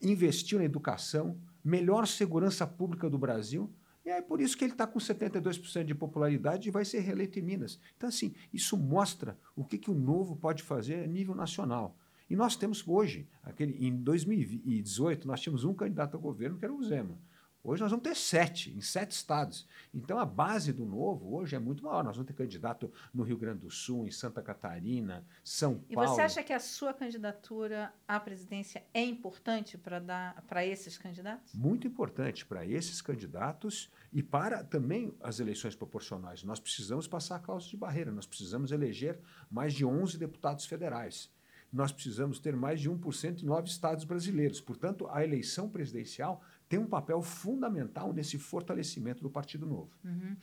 Investiu 0.00 0.58
na 0.58 0.64
educação, 0.64 1.40
melhor 1.64 2.06
segurança 2.06 2.66
pública 2.66 3.10
do 3.10 3.18
Brasil, 3.18 3.72
e 4.06 4.10
é 4.10 4.22
por 4.22 4.40
isso 4.40 4.56
que 4.56 4.64
ele 4.64 4.72
está 4.72 4.86
com 4.86 5.00
72% 5.00 5.82
de 5.82 5.94
popularidade 5.94 6.68
e 6.68 6.70
vai 6.70 6.84
ser 6.84 7.00
reeleito 7.00 7.40
em 7.40 7.42
Minas. 7.42 7.80
Então, 7.96 8.08
assim, 8.08 8.32
isso 8.54 8.76
mostra 8.76 9.36
o 9.56 9.64
que, 9.64 9.76
que 9.76 9.90
o 9.90 9.94
novo 9.94 10.36
pode 10.36 10.62
fazer 10.62 11.02
a 11.02 11.06
nível 11.08 11.34
nacional. 11.34 11.98
E 12.30 12.36
nós 12.36 12.54
temos 12.54 12.86
hoje, 12.86 13.28
aquele, 13.42 13.84
em 13.84 13.96
2018, 13.96 15.26
nós 15.26 15.40
tínhamos 15.40 15.64
um 15.64 15.74
candidato 15.74 16.14
ao 16.14 16.20
governo, 16.20 16.56
que 16.56 16.64
era 16.64 16.72
o 16.72 16.84
Zema. 16.84 17.18
Hoje 17.66 17.82
nós 17.82 17.90
vamos 17.90 18.04
ter 18.04 18.14
sete, 18.14 18.70
em 18.70 18.80
sete 18.80 19.10
estados. 19.10 19.66
Então 19.92 20.20
a 20.20 20.24
base 20.24 20.72
do 20.72 20.84
novo 20.84 21.34
hoje 21.34 21.56
é 21.56 21.58
muito 21.58 21.82
maior. 21.82 22.04
Nós 22.04 22.14
vamos 22.14 22.28
ter 22.28 22.32
candidato 22.32 22.92
no 23.12 23.24
Rio 23.24 23.36
Grande 23.36 23.62
do 23.62 23.70
Sul, 23.72 24.06
em 24.06 24.10
Santa 24.12 24.40
Catarina, 24.40 25.26
São 25.42 25.82
E 25.88 25.96
Paulo. 25.96 26.10
você 26.10 26.20
acha 26.20 26.44
que 26.44 26.52
a 26.52 26.60
sua 26.60 26.94
candidatura 26.94 27.92
à 28.06 28.20
presidência 28.20 28.84
é 28.94 29.04
importante 29.04 29.76
para 29.76 29.98
dar 29.98 30.40
para 30.42 30.64
esses 30.64 30.96
candidatos? 30.96 31.54
Muito 31.54 31.88
importante 31.88 32.46
para 32.46 32.64
esses 32.64 33.02
candidatos 33.02 33.90
e 34.12 34.22
para 34.22 34.62
também 34.62 35.12
as 35.20 35.40
eleições 35.40 35.74
proporcionais. 35.74 36.44
Nós 36.44 36.60
precisamos 36.60 37.08
passar 37.08 37.34
a 37.34 37.40
cláusula 37.40 37.70
de 37.70 37.76
barreira, 37.76 38.12
nós 38.12 38.26
precisamos 38.26 38.70
eleger 38.70 39.18
mais 39.50 39.74
de 39.74 39.84
11 39.84 40.16
deputados 40.18 40.66
federais. 40.66 41.34
Nós 41.72 41.90
precisamos 41.90 42.38
ter 42.38 42.54
mais 42.54 42.80
de 42.80 42.88
1% 42.88 43.42
em 43.42 43.44
nove 43.44 43.68
estados 43.68 44.04
brasileiros. 44.04 44.60
Portanto, 44.60 45.08
a 45.10 45.24
eleição 45.24 45.68
presidencial 45.68 46.40
tem 46.68 46.78
um 46.78 46.86
papel 46.86 47.22
fundamental 47.22 48.12
nesse 48.12 48.38
fortalecimento 48.38 49.22
do 49.22 49.30
Partido 49.30 49.66
Novo. 49.66 49.90
Uhum. 50.04 50.36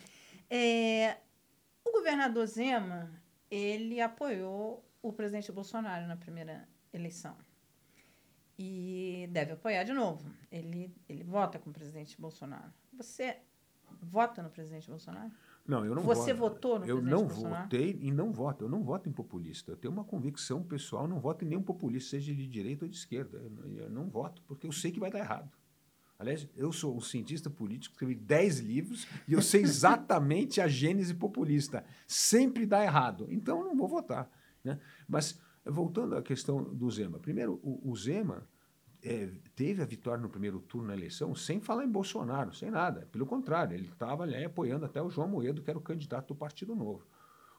É, 0.49 1.17
o 1.85 1.91
governador 1.91 2.45
Zema, 2.47 3.11
ele 3.49 3.99
apoiou 4.01 4.83
o 5.01 5.11
presidente 5.11 5.51
Bolsonaro 5.51 6.07
na 6.07 6.15
primeira 6.15 6.67
eleição. 6.93 7.35
E 8.57 9.27
deve 9.31 9.53
apoiar 9.53 9.83
de 9.83 9.93
novo. 9.93 10.29
Ele, 10.51 10.93
ele 11.09 11.23
vota 11.23 11.57
com 11.57 11.69
o 11.69 11.73
presidente 11.73 12.19
Bolsonaro. 12.21 12.71
Você 12.93 13.37
vota 14.01 14.43
no 14.43 14.49
presidente 14.49 14.87
Bolsonaro? 14.89 15.31
Não, 15.65 15.83
eu 15.85 15.95
não 15.95 16.03
Você 16.03 16.33
voto. 16.33 16.51
votou 16.53 16.79
no 16.79 16.85
Eu 16.85 16.97
presidente 16.97 17.11
não 17.11 17.27
Bolsonaro? 17.27 17.63
votei 17.63 17.97
e 17.99 18.11
não 18.11 18.31
voto. 18.31 18.63
Eu 18.65 18.69
não 18.69 18.83
voto 18.83 19.09
em 19.09 19.11
populista. 19.11 19.71
Eu 19.71 19.77
tenho 19.77 19.91
uma 19.93 20.03
convicção 20.03 20.61
pessoal, 20.63 21.07
não 21.07 21.19
voto 21.19 21.43
em 21.43 21.47
nenhum 21.47 21.63
populista, 21.63 22.11
seja 22.11 22.33
de 22.33 22.47
direita 22.47 22.85
ou 22.85 22.89
de 22.89 22.95
esquerda. 22.95 23.37
Eu, 23.39 23.49
não- 23.49 23.65
eu 23.65 23.89
não 23.89 24.07
voto, 24.09 24.41
porque 24.43 24.67
eu 24.67 24.71
sei 24.71 24.91
que 24.91 24.99
vai 24.99 25.09
dar 25.09 25.19
errado. 25.19 25.51
Aliás, 26.23 26.47
eu 26.55 26.71
sou 26.71 26.95
um 26.95 27.01
cientista 27.01 27.49
político, 27.49 27.93
escrevi 27.93 28.15
10 28.15 28.59
livros 28.59 29.05
e 29.27 29.33
eu 29.33 29.41
sei 29.41 29.61
exatamente 29.61 30.59
a 30.61 30.67
gênese 30.67 31.13
populista. 31.13 31.83
Sempre 32.07 32.65
dá 32.65 32.81
errado. 32.83 33.27
Então 33.29 33.63
não 33.63 33.75
vou 33.75 33.87
votar. 33.87 34.29
Né? 34.63 34.79
Mas, 35.07 35.37
voltando 35.65 36.15
à 36.15 36.21
questão 36.23 36.63
do 36.63 36.89
Zema. 36.89 37.19
Primeiro, 37.19 37.59
o, 37.61 37.91
o 37.91 37.95
Zema 37.95 38.47
é, 39.03 39.29
teve 39.53 39.81
a 39.81 39.85
vitória 39.85 40.21
no 40.21 40.29
primeiro 40.29 40.59
turno 40.61 40.87
na 40.87 40.93
eleição 40.93 41.35
sem 41.35 41.59
falar 41.59 41.83
em 41.83 41.89
Bolsonaro, 41.91 42.53
sem 42.53 42.71
nada. 42.71 43.05
Pelo 43.11 43.25
contrário, 43.25 43.75
ele 43.75 43.87
estava 43.87 44.23
ali 44.23 44.43
apoiando 44.45 44.85
até 44.85 45.01
o 45.01 45.09
João 45.09 45.27
Moedo, 45.27 45.61
que 45.61 45.69
era 45.69 45.77
o 45.77 45.81
candidato 45.81 46.29
do 46.29 46.35
Partido 46.35 46.73
Novo. 46.73 47.05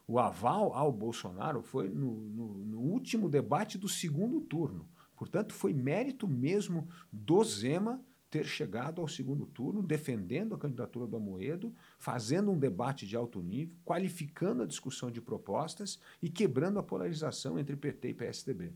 O 0.07 0.17
aval 0.19 0.73
ao 0.73 0.91
Bolsonaro 0.91 1.61
foi 1.61 1.89
no, 1.89 2.15
no- 2.29 2.65
no 2.65 2.79
último 2.79 3.29
debate 3.29 3.77
do 3.77 3.87
segundo 3.87 4.41
turno. 4.41 4.87
Portanto, 5.15 5.53
foi 5.53 5.71
mérito 5.73 6.27
mesmo 6.27 6.87
do 7.11 7.43
Zema 7.43 8.03
ter 8.35 8.45
chegado 8.45 8.99
ao 8.99 9.07
segundo 9.07 9.45
turno, 9.45 9.81
defendendo 9.81 10.55
a 10.55 10.57
candidatura 10.57 11.07
do 11.07 11.15
Amoedo, 11.15 11.73
fazendo 11.97 12.51
um 12.51 12.59
debate 12.59 13.07
de 13.07 13.15
alto 13.15 13.41
nível, 13.41 13.73
qualificando 13.85 14.61
a 14.61 14.65
discussão 14.65 15.09
de 15.09 15.21
propostas 15.21 15.97
e 16.21 16.29
quebrando 16.29 16.77
a 16.77 16.83
polarização 16.83 17.57
entre 17.57 17.77
PT 17.77 18.09
e 18.09 18.13
PSDB. 18.13 18.73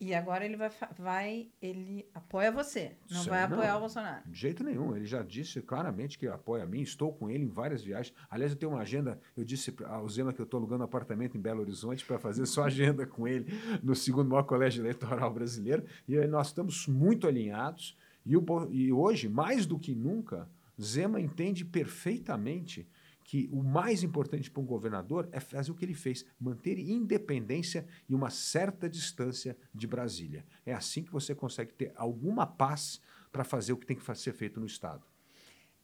E 0.00 0.14
agora 0.14 0.46
ele 0.46 0.56
vai, 0.56 0.70
vai 0.96 1.48
ele 1.60 2.08
apoia 2.14 2.50
você, 2.50 2.96
não 3.10 3.24
Sim, 3.24 3.30
vai 3.30 3.42
apoiar 3.42 3.72
não. 3.72 3.76
o 3.78 3.80
Bolsonaro. 3.80 4.22
De 4.30 4.38
jeito 4.38 4.64
nenhum. 4.64 4.96
Ele 4.96 5.04
já 5.04 5.22
disse 5.22 5.60
claramente 5.60 6.16
que 6.16 6.26
apoia 6.28 6.62
a 6.62 6.66
mim. 6.66 6.80
Estou 6.80 7.12
com 7.12 7.28
ele 7.28 7.44
em 7.44 7.48
várias 7.48 7.82
viagens. 7.82 8.14
Aliás, 8.30 8.52
eu 8.52 8.58
tenho 8.58 8.72
uma 8.72 8.80
agenda. 8.80 9.20
Eu 9.36 9.44
disse 9.44 9.74
ao 9.84 10.08
Zema 10.08 10.32
que 10.32 10.40
eu 10.40 10.44
estou 10.44 10.58
alugando 10.58 10.82
um 10.82 10.86
apartamento 10.86 11.36
em 11.36 11.40
Belo 11.40 11.60
Horizonte 11.60 12.06
para 12.06 12.18
fazer 12.18 12.46
só 12.46 12.64
agenda 12.64 13.04
com 13.08 13.26
ele 13.26 13.46
no 13.82 13.94
segundo 13.94 14.30
maior 14.30 14.44
colégio 14.44 14.82
eleitoral 14.82 15.34
brasileiro. 15.34 15.84
E 16.06 16.16
nós 16.28 16.46
estamos 16.46 16.86
muito 16.86 17.26
alinhados. 17.26 17.96
E, 18.28 18.36
o 18.36 18.44
e 18.70 18.92
hoje, 18.92 19.26
mais 19.26 19.64
do 19.64 19.78
que 19.78 19.94
nunca, 19.94 20.46
Zema 20.80 21.18
entende 21.18 21.64
perfeitamente 21.64 22.86
que 23.24 23.48
o 23.50 23.62
mais 23.62 24.02
importante 24.02 24.50
para 24.50 24.62
um 24.62 24.66
governador 24.66 25.28
é 25.32 25.40
fazer 25.40 25.70
o 25.70 25.74
que 25.74 25.84
ele 25.84 25.94
fez, 25.94 26.26
manter 26.38 26.78
independência 26.78 27.86
e 28.06 28.14
uma 28.14 28.28
certa 28.28 28.88
distância 28.88 29.56
de 29.74 29.86
Brasília. 29.86 30.44
É 30.64 30.74
assim 30.74 31.02
que 31.02 31.10
você 31.10 31.34
consegue 31.34 31.72
ter 31.72 31.92
alguma 31.96 32.46
paz 32.46 33.00
para 33.32 33.44
fazer 33.44 33.72
o 33.72 33.78
que 33.78 33.86
tem 33.86 33.96
que 33.96 34.14
ser 34.14 34.32
feito 34.34 34.60
no 34.60 34.66
Estado. 34.66 35.06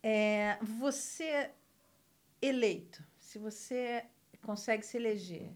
É, 0.02 0.58
você 0.62 1.50
eleito, 2.42 3.02
se 3.18 3.38
você 3.38 4.04
consegue 4.42 4.84
se 4.84 4.98
eleger, 4.98 5.50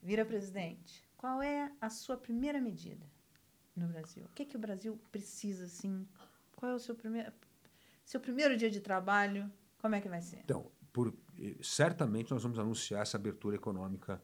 vira 0.00 0.24
presidente, 0.24 1.04
qual 1.16 1.42
é 1.42 1.72
a 1.80 1.90
sua 1.90 2.16
primeira 2.16 2.60
medida 2.60 3.04
no 3.76 3.88
Brasil? 3.88 4.24
O 4.24 4.34
que, 4.34 4.44
que 4.44 4.56
o 4.56 4.60
Brasil 4.60 4.98
precisa, 5.10 5.64
assim? 5.64 6.06
Qual 6.58 6.72
é 6.72 6.74
o 6.74 6.78
seu 6.80 6.92
primeiro, 6.96 7.32
seu 8.04 8.18
primeiro 8.20 8.56
dia 8.56 8.68
de 8.68 8.80
trabalho? 8.80 9.48
Como 9.80 9.94
é 9.94 10.00
que 10.00 10.08
vai 10.08 10.20
ser? 10.20 10.40
Então, 10.44 10.72
por- 10.92 11.14
eh, 11.38 11.54
certamente 11.62 12.32
nós 12.32 12.42
vamos 12.42 12.58
anunciar 12.58 13.02
essa 13.02 13.16
abertura 13.16 13.54
econômica 13.54 14.20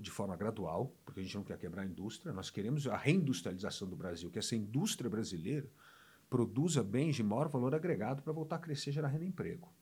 de 0.00 0.10
forma 0.10 0.36
gradual, 0.36 0.92
porque 1.04 1.20
a 1.20 1.22
gente 1.22 1.36
não 1.36 1.44
quer 1.44 1.56
quebrar 1.56 1.82
a 1.82 1.86
indústria, 1.86 2.32
nós 2.32 2.50
queremos 2.50 2.88
a 2.88 2.96
reindustrialização 2.96 3.88
do 3.88 3.94
Brasil, 3.94 4.30
que 4.32 4.38
essa 4.40 4.56
indústria 4.56 5.08
brasileira 5.08 5.70
produza 6.28 6.82
bens 6.82 7.14
de 7.14 7.22
maior 7.22 7.48
valor 7.48 7.72
agregado 7.72 8.20
para 8.20 8.32
voltar 8.32 8.56
a 8.56 8.58
crescer 8.58 8.90
e 8.90 8.92
gerar 8.94 9.08
renda 9.08 9.24
e 9.24 9.28
emprego. 9.28 9.72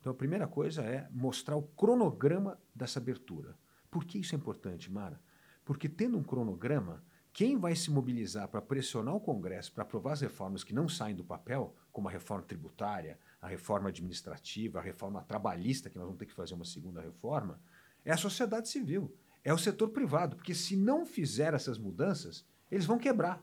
Então, 0.00 0.12
a 0.12 0.14
primeira 0.14 0.46
coisa 0.46 0.82
é 0.84 1.08
mostrar 1.10 1.56
o 1.56 1.62
cronograma 1.62 2.56
dessa 2.72 3.00
abertura. 3.00 3.58
Por 3.90 4.04
que 4.04 4.18
isso 4.20 4.32
é 4.34 4.38
importante, 4.38 4.92
Mara? 4.92 5.20
Porque 5.64 5.88
tendo 5.88 6.16
um 6.16 6.22
cronograma, 6.22 7.02
quem 7.38 7.56
vai 7.56 7.76
se 7.76 7.88
mobilizar 7.88 8.48
para 8.48 8.60
pressionar 8.60 9.14
o 9.14 9.20
Congresso 9.20 9.72
para 9.72 9.84
aprovar 9.84 10.14
as 10.14 10.20
reformas 10.22 10.64
que 10.64 10.74
não 10.74 10.88
saem 10.88 11.14
do 11.14 11.22
papel, 11.22 11.72
como 11.92 12.08
a 12.08 12.10
reforma 12.10 12.42
tributária, 12.42 13.16
a 13.40 13.46
reforma 13.46 13.90
administrativa, 13.90 14.80
a 14.80 14.82
reforma 14.82 15.22
trabalhista, 15.22 15.88
que 15.88 15.96
nós 15.96 16.06
vamos 16.06 16.18
ter 16.18 16.26
que 16.26 16.34
fazer 16.34 16.54
uma 16.54 16.64
segunda 16.64 17.00
reforma, 17.00 17.60
é 18.04 18.10
a 18.10 18.16
sociedade 18.16 18.68
civil, 18.68 19.14
é 19.44 19.54
o 19.54 19.56
setor 19.56 19.90
privado, 19.90 20.34
porque 20.34 20.52
se 20.52 20.74
não 20.74 21.06
fizer 21.06 21.54
essas 21.54 21.78
mudanças, 21.78 22.44
eles 22.68 22.86
vão 22.86 22.98
quebrar. 22.98 23.40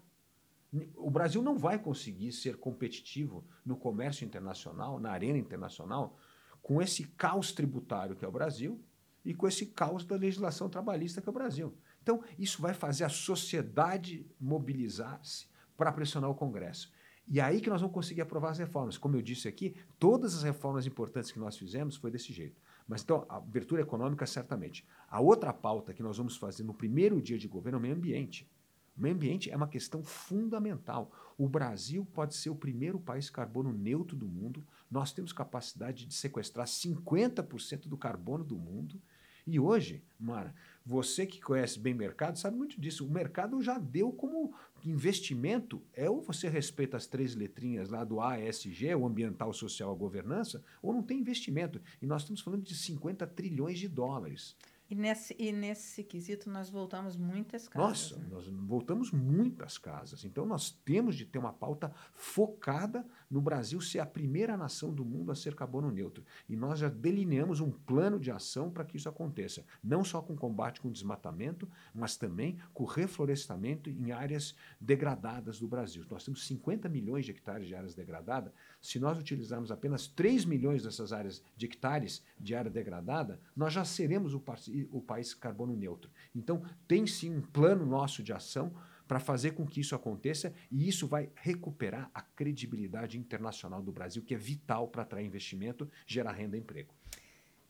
O 0.97 1.09
Brasil 1.09 1.41
não 1.41 1.57
vai 1.57 1.79
conseguir 1.79 2.33
ser 2.33 2.57
competitivo 2.57 3.45
no 3.65 3.77
comércio 3.77 4.25
internacional, 4.25 4.99
na 4.99 5.11
arena 5.11 5.37
internacional, 5.37 6.19
com 6.61 6.81
esse 6.81 7.05
caos 7.15 7.53
tributário 7.53 8.13
que 8.13 8.25
é 8.25 8.27
o 8.27 8.31
Brasil 8.33 8.77
e 9.23 9.33
com 9.33 9.47
esse 9.47 9.67
caos 9.67 10.03
da 10.03 10.17
legislação 10.17 10.67
trabalhista 10.67 11.21
que 11.21 11.29
é 11.29 11.31
o 11.31 11.33
Brasil. 11.33 11.73
Então, 12.05 12.21
isso 12.38 12.62
vai 12.62 12.75
fazer 12.75 13.03
a 13.03 13.09
sociedade 13.09 14.29
mobilizar-se 14.39 15.47
para 15.75 15.91
pressionar 15.91 16.29
o 16.29 16.35
Congresso. 16.35 16.93
E 17.27 17.41
aí 17.41 17.59
que 17.59 17.67
nós 17.67 17.81
vamos 17.81 17.95
conseguir 17.95 18.21
aprovar 18.21 18.51
as 18.51 18.59
reformas. 18.59 18.95
Como 18.95 19.15
eu 19.15 19.24
disse 19.24 19.47
aqui, 19.47 19.75
todas 19.97 20.35
as 20.35 20.43
reformas 20.43 20.85
importantes 20.85 21.31
que 21.31 21.39
nós 21.39 21.57
fizemos 21.57 21.95
foi 21.95 22.12
desse 22.12 22.31
jeito. 22.31 22.62
Mas 22.88 23.01
então, 23.01 23.25
a 23.27 23.38
abertura 23.38 23.81
econômica, 23.81 24.24
certamente. 24.27 24.88
A 25.09 25.19
outra 25.19 25.51
pauta 25.51 25.95
que 25.95 26.03
nós 26.03 26.17
vamos 26.17 26.38
fazer 26.38 26.63
no 26.63 26.75
primeiro 26.75 27.19
dia 27.19 27.39
de 27.39 27.47
governo 27.47 27.77
é 27.77 27.79
o 27.79 27.81
meio 27.81 27.95
ambiente. 27.95 28.47
O 28.95 29.01
meio 29.01 29.15
ambiente 29.15 29.50
é 29.50 29.57
uma 29.57 29.67
questão 29.67 30.03
fundamental. 30.03 31.12
O 31.35 31.50
Brasil 31.50 32.05
pode 32.13 32.35
ser 32.35 32.51
o 32.51 32.55
primeiro 32.55 33.00
país 33.00 33.31
carbono 33.31 33.74
neutro 33.74 34.15
do 34.15 34.27
mundo. 34.27 34.63
Nós 34.91 35.12
temos 35.12 35.33
capacidade 35.33 36.05
de 36.05 36.13
sequestrar 36.13 36.67
50% 36.67 37.88
do 37.88 37.97
carbono 37.97 38.43
do 38.43 38.55
mundo. 38.55 39.01
E 39.47 39.59
hoje, 39.59 40.03
Mara, 40.19 40.55
você 40.86 41.25
que 41.25 41.42
conhece 41.42 41.80
bem 41.80 41.96
mercado 41.96 42.38
sabe 42.38 42.56
muito 42.56 42.80
disso. 42.80 43.06
O 43.06 43.10
mercado 43.10 43.60
já 43.62 43.80
deu 43.80 44.12
como 44.12 44.54
investimento 44.86 45.82
é 45.94 46.08
ou 46.08 46.22
você 46.22 46.48
respeita 46.48 46.96
as 46.96 47.08
três 47.08 47.34
letrinhas 47.34 47.89
lá 47.89 48.04
do 48.04 48.22
ASG, 48.22 48.94
o 48.94 49.08
ambiental, 49.08 49.51
social, 49.51 49.92
a 49.92 49.96
governança, 49.96 50.63
ou 50.84 50.94
não 50.94 51.01
tem 51.01 51.20
investimento. 51.20 51.82
E 52.00 52.06
nós 52.06 52.22
estamos 52.22 52.42
falando 52.42 52.62
de 52.62 52.75
50 52.75 53.25
trilhões 53.25 53.80
de 53.80 53.88
dólares. 53.88 54.56
E 54.88 54.94
nesse, 54.94 55.36
e 55.39 55.51
nesse 55.51 56.04
quesito 56.04 56.48
nós 56.48 56.70
voltamos 56.70 57.18
muitas 57.18 57.68
casas. 57.68 58.12
Nossa, 58.12 58.18
né? 58.18 58.27
nós 58.30 58.48
voltamos 58.48 59.12
muitas 59.12 59.80
casas. 59.80 60.24
Então, 60.24 60.46
nós 60.46 60.70
temos 60.70 61.15
de 61.15 61.25
ter 61.25 61.39
uma 61.39 61.51
pauta 61.51 61.92
focada 62.13 63.04
no 63.29 63.41
Brasil 63.41 63.79
ser 63.82 64.00
a 64.00 64.05
primeira 64.05 64.55
nação 64.55 64.94
do 64.94 65.03
mundo 65.03 65.32
a 65.32 65.36
ser 65.36 65.55
carbono 65.55 65.91
neutro. 65.91 66.24
E 66.48 66.55
nós 66.55 66.79
já 66.79 66.89
delineamos 66.89 67.60
um 67.60 67.72
plano 67.72 68.20
de 68.20 68.32
ação 68.32 68.70
para 68.70 68.86
que 68.86 68.98
isso 68.98 69.10
aconteça. 69.10 69.63
Não 69.84 70.03
só 70.03 70.22
com 70.22 70.36
combate 70.36 70.82
com 70.82 70.91
desmatamento, 70.91 71.67
mas 71.94 72.15
também 72.17 72.58
com 72.74 72.86
reflorestamento 72.86 73.89
em 73.89 74.12
áreas 74.12 74.55
degradadas 74.79 75.60
do 75.60 75.67
Brasil. 75.67 76.05
Nós 76.10 76.24
temos 76.24 76.46
50 76.46 76.88
milhões 76.89 77.25
de 77.25 77.32
hectares 77.32 77.67
de 77.67 77.75
áreas 77.75 77.96
degradadas. 77.96 78.51
Se 78.82 79.00
nós 79.00 79.17
utilizarmos 79.17 79.72
apenas 79.72 80.08
3 80.08 80.46
milhões 80.46 80.84
dessas 80.84 81.12
áreas 81.12 81.41
de 81.58 81.65
hectares 81.65 82.24
de 82.39 82.55
área 82.55 82.72
degradada, 82.72 83.39
nós 83.55 83.74
já 83.74 83.84
seremos 83.84 84.34
o, 84.34 84.44
o 84.91 85.01
país 85.01 85.34
carbono 85.34 85.75
neutro. 85.75 86.10
Então, 86.34 86.63
tem 86.88 87.05
sim 87.08 87.36
um 87.36 87.41
plano 87.41 87.86
nosso 87.86 88.24
de 88.24 88.34
ação 88.34 88.74
para 89.07 89.19
fazer 89.19 89.51
com 89.51 89.65
que 89.65 89.79
isso 89.79 89.95
aconteça 89.95 90.53
e 90.71 90.88
isso 90.88 91.07
vai 91.07 91.29
recuperar 91.35 92.09
a 92.13 92.21
credibilidade 92.21 93.17
internacional 93.17 93.81
do 93.81 93.91
Brasil, 93.91 94.24
que 94.24 94.33
é 94.33 94.38
vital 94.38 94.88
para 94.88 95.03
atrair 95.03 95.25
investimento, 95.25 95.89
gerar 96.05 96.31
renda 96.31 96.57
e 96.57 96.59
emprego. 96.59 96.93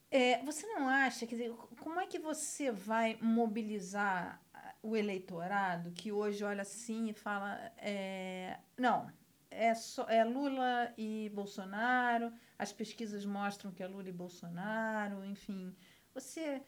É, 0.10 0.42
você 0.44 0.66
não 0.68 0.88
acha, 0.88 1.26
quer 1.26 1.36
dizer, 1.36 1.52
como 1.80 2.00
é 2.00 2.08
que 2.08 2.20
você 2.20 2.72
vai 2.72 3.18
mobilizar 3.22 4.42
ah, 4.54 4.74
o 4.82 4.96
eleitorado 4.96 5.92
que 5.92 6.12
hoje 6.12 6.44
olha 6.44 6.62
assim 6.62 7.10
e 7.10 7.14
fala, 7.14 7.60
é, 7.78 8.58
não, 8.78 9.12
é, 9.52 9.74
só, 9.74 10.08
é 10.08 10.24
Lula 10.24 10.94
e 10.98 11.30
Bolsonaro, 11.34 12.32
as 12.58 12.72
pesquisas 12.72 13.26
mostram 13.26 13.72
que 13.72 13.84
é 13.84 13.88
Lula 13.88 14.08
e 14.08 14.12
Bolsonaro, 14.12 15.26
enfim. 15.26 15.76
Você, 16.14 16.62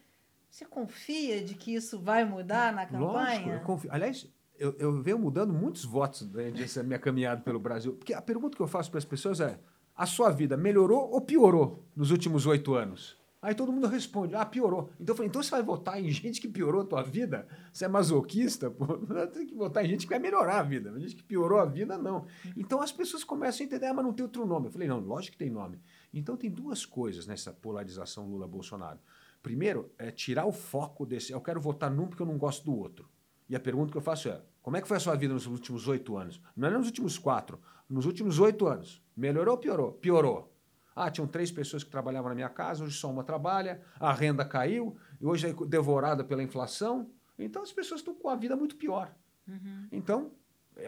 você 0.50 0.66
confia 0.66 1.44
de 1.44 1.56
que 1.56 1.74
isso 1.74 2.00
vai 2.00 2.26
mudar 2.26 2.74
na 2.74 2.86
campanha? 2.86 3.40
Lógico, 3.40 3.50
eu 3.50 3.62
confio. 3.62 3.94
Aliás, 3.94 4.28
eu, 4.58 4.76
eu 4.78 5.02
venho 5.02 5.20
mudando 5.20 5.54
muitos 5.54 5.86
votos 5.86 6.24
durante 6.24 6.64
essa 6.64 6.84
minha 6.84 7.00
caminhada 7.00 7.42
pelo 7.42 7.60
Brasil. 7.60 7.94
Porque 7.94 8.14
a 8.14 8.22
pergunta 8.22 8.56
que 8.56 8.62
eu 8.62 8.68
faço 8.68 8.90
para 8.90 8.98
as 8.98 9.06
pessoas 9.06 9.40
é: 9.40 9.60
a 9.96 10.06
sua 10.06 10.30
vida 10.30 10.58
melhorou 10.58 11.10
ou 11.12 11.22
piorou 11.22 11.84
nos 11.96 12.12
últimos 12.12 12.46
oito 12.46 12.74
anos? 12.74 13.18
Aí 13.40 13.54
todo 13.54 13.72
mundo 13.72 13.88
responde, 13.88 14.34
ah, 14.34 14.46
piorou. 14.46 14.90
Então 15.00 15.14
eu 15.14 15.16
falei, 15.16 15.30
então 15.30 15.44
você 15.44 15.52
vai 15.52 15.62
votar 15.62 16.04
em 16.04 16.10
gente 16.10 16.42
que 16.42 16.48
piorou 16.48 16.82
a 16.82 16.86
tua 16.86 17.04
vida? 17.04 17.48
Você 17.72 17.86
é 17.86 17.88
masoquista? 17.88 18.72
Pô, 18.72 18.98
tem 19.32 19.46
que 19.46 19.54
votar 19.54 19.86
em 19.86 19.90
gente 19.90 20.08
que 20.08 20.10
vai 20.10 20.20
melhorar 20.20 20.60
a 20.60 20.64
vida. 20.64 20.92
Gente 21.00 21.16
que 21.16 21.24
piorou 21.24 21.60
a 21.60 21.66
vida, 21.66 21.98
não. 21.98 22.26
Então 22.56 22.82
as 22.82 22.92
pessoas 22.92 23.24
começam 23.24 23.64
a 23.64 23.68
entender, 23.68 23.86
ah, 23.86 23.94
mas 23.94 24.04
não 24.04 24.12
tem 24.12 24.24
outro 24.24 24.46
nome. 24.46 24.68
Eu 24.68 24.72
falei, 24.72 24.88
não, 24.88 25.00
lógico 25.00 25.34
que 25.34 25.38
tem 25.38 25.52
nome. 25.52 25.80
Então 26.12 26.36
tem 26.36 26.50
duas 26.50 26.84
coisas 26.84 27.28
nessa 27.28 27.54
polarização 27.54 28.28
Lula-Bolsonaro. 28.28 29.00
Primeiro, 29.44 29.92
é 30.00 30.10
tirar 30.10 30.46
o 30.46 30.52
foco 30.52 31.06
desse, 31.06 31.32
eu 31.32 31.40
quero 31.40 31.62
votar 31.62 31.92
num 31.92 32.08
porque 32.08 32.24
eu 32.24 32.28
não 32.28 32.38
gosto 32.38 32.66
do 32.66 32.76
outro. 32.76 33.08
E 33.50 33.56
a 33.56 33.60
pergunta 33.60 33.92
que 33.92 33.98
eu 33.98 34.02
faço 34.02 34.30
é, 34.30 34.42
como 34.62 34.76
é 34.76 34.82
que 34.82 34.88
foi 34.88 34.98
a 34.98 35.00
sua 35.00 35.16
vida 35.16 35.34
nos 35.34 35.48
últimos 35.48 35.88
oito 35.88 36.18
anos? 36.18 36.42
Não 36.56 36.68
é 36.68 36.72
nos 36.72 36.88
últimos 36.88 37.18
quatro, 37.18 37.60
nos 37.90 38.06
últimos 38.06 38.40
oito 38.40 38.68
anos. 38.68 39.02
Melhorou 39.16 39.56
ou 39.56 39.58
piorou? 39.60 39.94
Piorou. 39.94 40.54
Ah, 40.96 41.12
tinham 41.12 41.28
três 41.28 41.52
pessoas 41.52 41.84
que 41.84 41.92
trabalhavam 41.92 42.30
na 42.30 42.36
minha 42.36 42.50
casa, 42.50 42.84
hoje 42.84 42.98
só 42.98 43.10
uma 43.10 43.24
trabalha, 43.24 43.82
a 44.00 44.12
renda 44.12 44.44
caiu, 44.44 44.98
e 45.22 45.26
hoje 45.26 45.48
é 45.48 45.54
devorada 45.68 46.24
pela 46.24 46.42
inflação. 46.42 47.10
Então 47.38 47.62
as 47.62 47.72
pessoas 47.72 48.02
estão 48.02 48.16
com 48.16 48.30
a 48.30 48.36
vida 48.36 48.56
muito 48.56 48.76
pior. 48.76 49.14
Uhum. 49.48 49.88
Então, 49.92 50.32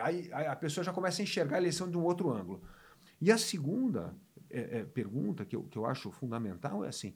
aí, 0.02 0.32
a 0.34 0.56
pessoa 0.56 0.84
já 0.84 0.92
começa 0.92 1.22
a 1.22 1.24
enxergar 1.24 1.58
a 1.58 1.60
eleição 1.60 1.90
de 1.90 1.98
um 1.98 2.04
outro 2.04 2.32
ângulo. 2.32 2.62
E 3.22 3.32
a 3.32 3.38
segunda 3.38 4.16
é, 4.50 4.80
é, 4.80 4.84
pergunta 4.84 5.46
que 5.46 5.56
eu, 5.56 5.64
que 5.64 5.78
eu 5.78 5.86
acho 5.86 6.12
fundamental 6.12 6.84
é 6.84 6.90
assim: 6.90 7.14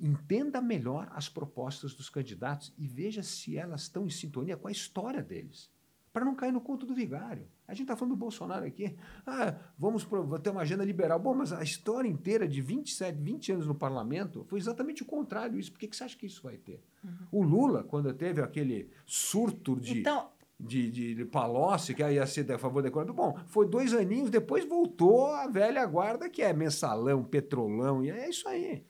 entenda 0.00 0.60
melhor 0.60 1.08
as 1.12 1.28
propostas 1.28 1.94
dos 1.94 2.08
candidatos 2.10 2.72
e 2.76 2.86
veja 2.86 3.22
se 3.22 3.56
elas 3.56 3.82
estão 3.82 4.06
em 4.06 4.10
sintonia 4.10 4.56
com 4.56 4.68
a 4.68 4.72
história 4.72 5.22
deles 5.22 5.70
para 6.12 6.24
não 6.24 6.34
cair 6.34 6.52
no 6.52 6.60
conto 6.60 6.84
do 6.84 6.94
vigário. 6.94 7.48
A 7.66 7.72
gente 7.72 7.84
está 7.84 7.96
falando 7.96 8.12
do 8.12 8.18
Bolsonaro 8.18 8.66
aqui. 8.66 8.94
Ah, 9.26 9.56
vamos 9.78 10.06
ter 10.42 10.50
uma 10.50 10.60
agenda 10.60 10.84
liberal. 10.84 11.18
Bom, 11.18 11.34
mas 11.34 11.52
a 11.52 11.62
história 11.62 12.06
inteira 12.06 12.46
de 12.46 12.60
27, 12.60 13.18
20 13.18 13.52
anos 13.52 13.66
no 13.66 13.74
parlamento 13.74 14.44
foi 14.44 14.58
exatamente 14.58 15.02
o 15.02 15.06
contrário 15.06 15.56
disso. 15.56 15.72
Por 15.72 15.78
que, 15.78 15.88
que 15.88 15.96
você 15.96 16.04
acha 16.04 16.16
que 16.16 16.26
isso 16.26 16.42
vai 16.42 16.58
ter? 16.58 16.82
Uhum. 17.02 17.26
O 17.32 17.42
Lula, 17.42 17.82
quando 17.82 18.12
teve 18.12 18.42
aquele 18.42 18.90
surto 19.06 19.74
de. 19.80 20.00
Então, 20.00 20.28
de, 20.60 20.90
de, 20.90 21.14
de 21.16 21.24
Palocci, 21.24 21.92
que 21.92 22.08
ia 22.08 22.24
ser 22.24 22.50
a 22.52 22.58
favor 22.58 22.82
da 22.82 22.88
economia. 22.88 23.14
Bom, 23.14 23.36
foi 23.46 23.66
dois 23.66 23.92
aninhos, 23.92 24.30
depois 24.30 24.64
voltou 24.64 25.26
a 25.26 25.48
velha 25.48 25.84
guarda, 25.86 26.30
que 26.30 26.40
é 26.40 26.52
mensalão, 26.52 27.24
petrolão, 27.24 28.04
e 28.04 28.10
é 28.10 28.28
isso 28.28 28.46
aí. 28.48 28.84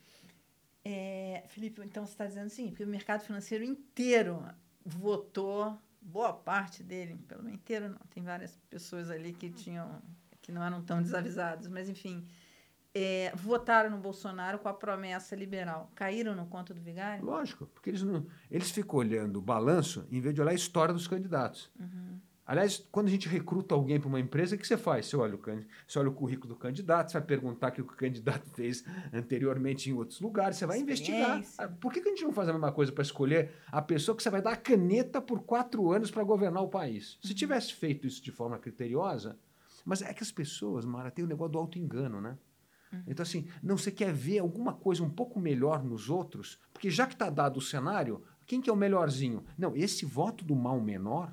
É, 0.84 1.44
Felipe, 1.48 1.80
então 1.84 2.04
você 2.04 2.12
está 2.12 2.26
dizendo 2.26 2.46
assim, 2.46 2.68
porque 2.68 2.84
o 2.84 2.88
mercado 2.88 3.22
financeiro 3.22 3.64
inteiro 3.64 4.44
votou 4.84 5.78
boa 6.00 6.32
parte 6.32 6.82
dele, 6.82 7.16
pelo 7.28 7.44
menos 7.44 7.58
inteiro 7.58 7.88
não, 7.88 7.98
tem 8.10 8.22
várias 8.22 8.58
pessoas 8.68 9.10
ali 9.10 9.32
que 9.32 9.50
tinham 9.50 10.02
que 10.40 10.50
não 10.50 10.62
eram 10.62 10.82
tão 10.82 11.00
desavisados, 11.00 11.68
mas 11.68 11.88
enfim, 11.88 12.26
é, 12.94 13.32
votaram 13.36 13.90
no 13.90 13.98
Bolsonaro 13.98 14.58
com 14.58 14.68
a 14.68 14.74
promessa 14.74 15.34
liberal. 15.34 15.90
Caíram 15.94 16.34
no 16.34 16.46
conto 16.46 16.74
do 16.74 16.80
vigário? 16.80 17.24
Lógico, 17.24 17.66
porque 17.66 17.90
eles 17.90 18.02
não, 18.02 18.26
eles 18.50 18.70
ficam 18.70 18.98
olhando 18.98 19.38
o 19.38 19.42
balanço 19.42 20.06
em 20.10 20.20
vez 20.20 20.34
de 20.34 20.40
olhar 20.40 20.50
a 20.50 20.54
história 20.54 20.92
dos 20.92 21.06
candidatos. 21.06 21.70
Uhum. 21.78 22.11
Aliás, 22.44 22.84
quando 22.90 23.06
a 23.06 23.10
gente 23.10 23.28
recruta 23.28 23.74
alguém 23.74 24.00
para 24.00 24.08
uma 24.08 24.18
empresa, 24.18 24.56
o 24.56 24.58
que 24.58 24.66
você 24.66 24.76
faz? 24.76 25.06
Você 25.06 25.16
olha, 25.16 25.36
o, 25.36 25.40
você 25.86 25.98
olha 25.98 26.08
o 26.08 26.14
currículo 26.14 26.48
do 26.54 26.58
candidato, 26.58 27.10
você 27.10 27.18
vai 27.18 27.26
perguntar 27.26 27.68
o 27.68 27.72
que 27.72 27.80
o 27.80 27.84
candidato 27.84 28.44
fez 28.54 28.84
anteriormente 29.12 29.88
em 29.88 29.92
outros 29.92 30.20
lugares, 30.20 30.56
você 30.56 30.66
vai 30.66 30.80
investigar. 30.80 31.40
Ah, 31.56 31.68
por 31.68 31.92
que 31.92 32.00
a 32.00 32.04
gente 32.04 32.24
não 32.24 32.32
faz 32.32 32.48
a 32.48 32.52
mesma 32.52 32.72
coisa 32.72 32.90
para 32.90 33.02
escolher 33.02 33.52
a 33.70 33.80
pessoa 33.80 34.16
que 34.16 34.22
você 34.22 34.30
vai 34.30 34.42
dar 34.42 34.52
a 34.52 34.56
caneta 34.56 35.20
por 35.20 35.44
quatro 35.44 35.92
anos 35.92 36.10
para 36.10 36.24
governar 36.24 36.62
o 36.62 36.68
país? 36.68 37.16
Se 37.22 37.28
uhum. 37.28 37.34
tivesse 37.36 37.74
feito 37.74 38.06
isso 38.06 38.20
de 38.20 38.32
forma 38.32 38.58
criteriosa, 38.58 39.38
mas 39.84 40.02
é 40.02 40.12
que 40.12 40.22
as 40.22 40.32
pessoas, 40.32 40.84
Mara, 40.84 41.10
tem 41.12 41.24
o 41.24 41.28
negócio 41.28 41.52
do 41.52 41.58
auto-engano, 41.58 42.20
né? 42.20 42.36
Uhum. 42.92 43.02
Então, 43.06 43.22
assim, 43.22 43.46
não 43.62 43.78
você 43.78 43.92
quer 43.92 44.12
ver 44.12 44.40
alguma 44.40 44.74
coisa 44.74 45.02
um 45.02 45.10
pouco 45.10 45.38
melhor 45.38 45.84
nos 45.84 46.10
outros, 46.10 46.58
porque 46.72 46.90
já 46.90 47.06
que 47.06 47.14
está 47.14 47.30
dado 47.30 47.58
o 47.58 47.62
cenário, 47.62 48.22
quem 48.46 48.60
que 48.60 48.68
é 48.68 48.72
o 48.72 48.76
melhorzinho? 48.76 49.44
Não, 49.56 49.76
esse 49.76 50.04
voto 50.04 50.44
do 50.44 50.56
mal 50.56 50.80
menor 50.80 51.32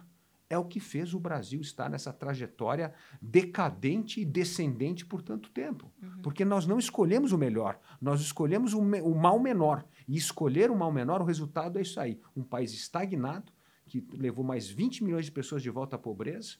é 0.49 0.57
o 0.57 0.65
que 0.65 0.79
fez 0.79 1.13
o 1.13 1.19
Brasil 1.19 1.61
estar 1.61 1.89
nessa 1.89 2.11
trajetória 2.11 2.93
decadente 3.21 4.19
e 4.19 4.25
descendente 4.25 5.05
por 5.05 5.21
tanto 5.21 5.49
tempo. 5.51 5.91
Uhum. 6.01 6.21
Porque 6.23 6.43
nós 6.43 6.65
não 6.65 6.79
escolhemos 6.79 7.31
o 7.31 7.37
melhor, 7.37 7.79
nós 8.01 8.19
escolhemos 8.19 8.73
o, 8.73 8.81
me 8.81 8.99
o, 9.01 9.13
mal 9.13 9.39
menor. 9.39 9.85
E 10.07 10.17
escolher 10.17 10.71
o 10.71 10.75
mal 10.75 10.91
menor, 10.91 11.21
o 11.21 11.25
resultado 11.25 11.77
é 11.77 11.83
isso 11.83 11.99
aí: 11.99 12.19
um 12.35 12.43
país 12.43 12.73
estagnado, 12.73 13.53
que 13.85 14.05
levou 14.13 14.43
mais 14.43 14.67
20 14.67 15.03
milhões 15.03 15.25
de 15.25 15.31
pessoas 15.31 15.61
de 15.61 15.69
volta 15.69 15.95
à 15.95 15.99
pobreza, 15.99 16.57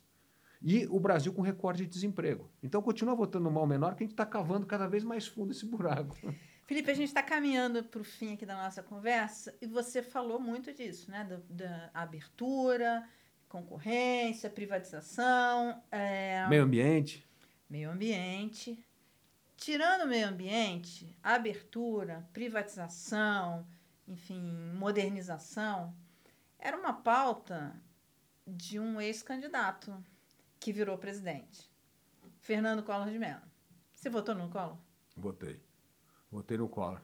e 0.62 0.86
o 0.88 1.00
Brasil 1.00 1.34
com 1.34 1.42
recorde 1.42 1.84
de 1.84 1.90
desemprego. 1.90 2.52
Então, 2.62 2.82
continua 2.82 3.16
votando 3.16 3.46
no 3.46 3.52
mal 3.52 3.66
menor, 3.66 3.96
que 3.96 4.04
a 4.04 4.06
gente 4.06 4.14
está 4.14 4.26
cavando 4.26 4.68
cada 4.68 4.88
vez 4.88 5.04
mais 5.04 5.26
fundo 5.26 5.52
esse 5.52 5.66
buraco. 5.66 6.16
Felipe, 6.68 6.92
a 6.92 6.94
gente 6.94 7.08
está 7.08 7.24
caminhando 7.24 7.84
para 7.84 8.02
o 8.02 8.04
fim 8.04 8.34
aqui 8.34 8.46
da 8.46 8.56
nossa 8.56 8.84
conversa 8.84 9.58
e 9.60 9.66
você 9.66 10.04
falou 10.04 10.40
muito 10.40 10.72
disso, 10.72 11.10
né? 11.10 11.24
Da, 11.24 11.40
da 11.50 11.90
abertura, 11.96 13.04
concorrência, 13.50 14.50
privatização. 14.50 15.84
É, 15.92 16.48
meio 16.48 16.64
ambiente. 16.64 17.28
Meio 17.70 17.90
ambiente. 17.90 18.82
Tirando 19.58 20.04
o 20.04 20.08
meio 20.08 20.28
ambiente, 20.28 21.14
abertura, 21.22 22.26
privatização, 22.32 23.68
enfim, 24.08 24.42
modernização, 24.74 25.94
era 26.58 26.78
uma 26.78 26.94
pauta 26.94 27.76
de 28.48 28.80
um 28.80 29.02
ex-candidato 29.02 29.94
que 30.60 30.72
virou 30.72 30.98
presidente, 30.98 31.70
Fernando 32.40 32.84
Collor 32.84 33.10
de 33.10 33.20
Mello. 33.20 33.42
Você 33.94 34.10
votou 34.10 34.34
no 34.34 34.50
Collor? 34.50 34.78
Votei. 35.16 35.62
Votei 36.32 36.58
no 36.58 36.70
Collor. 36.70 37.02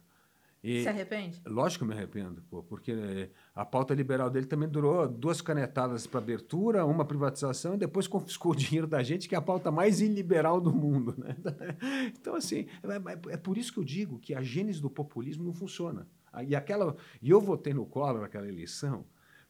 E, 0.65 0.81
Se 0.81 0.89
arrepende? 0.89 1.39
Lógico 1.45 1.85
que 1.85 1.91
eu 1.91 1.95
me 1.95 2.01
arrependo, 2.01 2.41
pô, 2.49 2.63
porque 2.63 2.91
eh, 2.91 3.29
a 3.53 3.63
pauta 3.63 3.93
liberal 3.93 4.31
dele 4.31 4.47
também 4.47 4.67
durou 4.67 5.07
duas 5.07 5.39
canetadas 5.39 6.07
para 6.07 6.19
abertura, 6.19 6.83
uma 6.83 7.05
privatização 7.05 7.75
e 7.75 7.77
depois 7.77 8.07
confiscou 8.07 8.51
o 8.53 8.55
dinheiro 8.55 8.87
da 8.87 9.03
gente, 9.03 9.29
que 9.29 9.35
é 9.35 9.37
a 9.37 9.41
pauta 9.43 9.69
mais 9.69 10.01
iliberal 10.01 10.59
do 10.59 10.73
mundo. 10.73 11.13
Né? 11.19 11.35
Então, 12.19 12.33
assim, 12.33 12.65
é, 12.83 13.33
é 13.33 13.37
por 13.37 13.59
isso 13.59 13.71
que 13.71 13.77
eu 13.77 13.83
digo 13.83 14.17
que 14.17 14.33
a 14.33 14.41
gênese 14.41 14.81
do 14.81 14.89
populismo 14.89 15.43
não 15.43 15.53
funciona. 15.53 16.07
E, 16.47 16.55
aquela, 16.55 16.95
e 17.21 17.29
eu 17.29 17.39
votei 17.39 17.71
no 17.71 17.85
Collor 17.85 18.21
naquela 18.21 18.47
eleição 18.47 19.05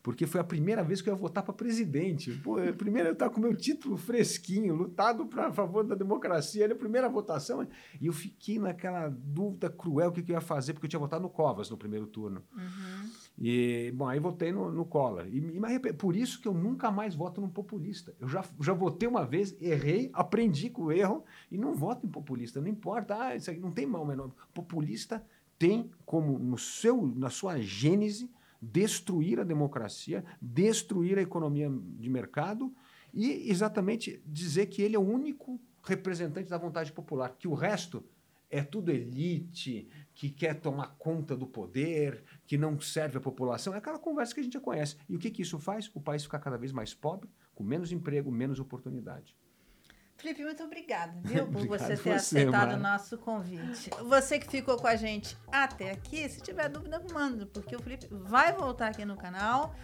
porque 0.06 0.28
foi 0.28 0.40
a 0.40 0.44
primeira 0.44 0.84
vez 0.84 1.02
que 1.02 1.10
eu 1.10 1.16
ia 1.16 1.20
votar 1.20 1.44
para 1.44 1.52
presidente. 1.52 2.32
Pô, 2.44 2.60
é 2.60 2.72
primeiro 2.72 3.10
eu 3.10 3.14
estava 3.14 3.34
com 3.34 3.42
meu 3.42 3.56
título 3.56 3.98
fresquinho, 3.98 4.76
lutado 4.76 5.26
pra, 5.26 5.48
a 5.48 5.52
favor 5.52 5.84
da 5.84 5.96
democracia, 5.96 6.64
era 6.64 6.74
a 6.74 6.78
primeira 6.78 7.10
votação, 7.10 7.68
e 8.00 8.06
eu 8.06 8.14
fiquei 8.14 8.60
naquela 8.60 9.10
dúvida 9.10 9.68
cruel 9.68 10.10
o 10.10 10.12
que, 10.12 10.22
que 10.22 10.32
eu 10.32 10.36
ia 10.36 10.42
fazer, 10.42 10.74
porque 10.74 10.86
eu 10.86 10.90
tinha 10.92 11.00
votado 11.00 11.24
no 11.24 11.30
Covas 11.30 11.72
no 11.72 11.76
primeiro 11.76 12.06
turno. 12.06 12.44
Uhum. 12.56 13.10
E, 13.40 13.92
bom, 13.96 14.08
aí 14.08 14.20
votei 14.20 14.52
no, 14.52 14.72
no 14.72 14.86
Collor. 14.86 15.26
E, 15.26 15.40
e 15.40 15.94
por 15.94 16.16
isso 16.16 16.40
que 16.40 16.48
eu 16.48 16.54
nunca 16.54 16.92
mais 16.92 17.16
voto 17.16 17.42
num 17.42 17.50
populista. 17.50 18.14
Eu 18.20 18.28
já, 18.28 18.46
já 18.62 18.74
votei 18.74 19.10
uma 19.10 19.26
vez, 19.26 19.60
errei, 19.60 20.12
aprendi 20.14 20.70
com 20.70 20.84
o 20.84 20.92
erro, 20.92 21.24
e 21.52 21.58
não 21.58 21.74
voto 21.74 22.06
em 22.06 22.10
populista. 22.12 22.62
Não 22.62 22.68
importa, 22.68 23.20
ah, 23.20 23.36
isso 23.36 23.50
aqui 23.50 23.60
não 23.60 23.72
tem 23.72 23.88
mal 23.88 24.06
menor. 24.06 24.30
Populista 24.54 25.26
tem 25.58 25.90
como 26.06 26.38
no 26.38 26.60
seu, 26.60 27.08
na 27.16 27.32
sua 27.32 27.60
gênese 27.60 28.30
destruir 28.72 29.40
a 29.40 29.44
democracia, 29.44 30.24
destruir 30.42 31.18
a 31.18 31.22
economia 31.22 31.70
de 31.70 32.10
mercado 32.10 32.74
e 33.14 33.50
exatamente 33.50 34.22
dizer 34.26 34.68
que 34.68 34.82
ele 34.82 34.96
é 34.96 35.00
o 35.00 35.08
único 35.08 35.60
representante 35.84 36.50
da 36.50 36.58
vontade 36.58 36.92
popular, 36.92 37.36
que 37.38 37.48
o 37.48 37.54
resto 37.54 38.04
é 38.50 38.64
tudo 38.64 38.92
elite, 38.92 39.88
que 40.14 40.30
quer 40.30 40.56
tomar 40.56 40.96
conta 40.98 41.36
do 41.36 41.48
poder, 41.48 42.24
que 42.46 42.58
não 42.58 42.80
serve 42.80 43.18
à 43.18 43.22
população. 43.22 43.74
É 43.74 43.78
aquela 43.78 44.00
conversa 44.00 44.34
que 44.34 44.40
a 44.40 44.44
gente 44.44 44.54
já 44.54 44.60
conhece. 44.60 44.98
E 45.10 45.16
o 45.16 45.20
que, 45.20 45.32
que 45.32 45.42
isso 45.42 45.60
faz? 45.60 45.90
O 45.94 46.02
país 46.02 46.24
fica 46.24 46.40
cada 46.40 46.58
vez 46.58 46.72
mais 46.72 46.94
pobre, 46.94 47.30
com 47.54 47.64
menos 47.64 47.92
emprego, 47.92 48.32
menos 48.32 48.60
oportunidade. 48.60 49.36
Felipe, 50.18 50.44
muito 50.44 50.64
obrigada, 50.64 51.14
viu, 51.24 51.46
por 51.52 51.68
você 51.68 51.90
ter 51.90 51.98
você, 51.98 52.12
aceitado 52.12 52.74
o 52.74 52.78
nosso 52.78 53.18
convite. 53.18 53.90
Você 54.04 54.40
que 54.40 54.50
ficou 54.50 54.78
com 54.78 54.88
a 54.88 54.96
gente 54.96 55.38
até 55.52 55.92
aqui, 55.92 56.28
se 56.30 56.42
tiver 56.42 56.70
dúvida, 56.70 57.02
manda, 57.12 57.46
porque 57.46 57.76
o 57.76 57.80
Felipe 57.82 58.08
vai 58.12 58.54
voltar 58.54 58.88
aqui 58.88 59.06
no 59.06 59.18
canal 59.18 59.76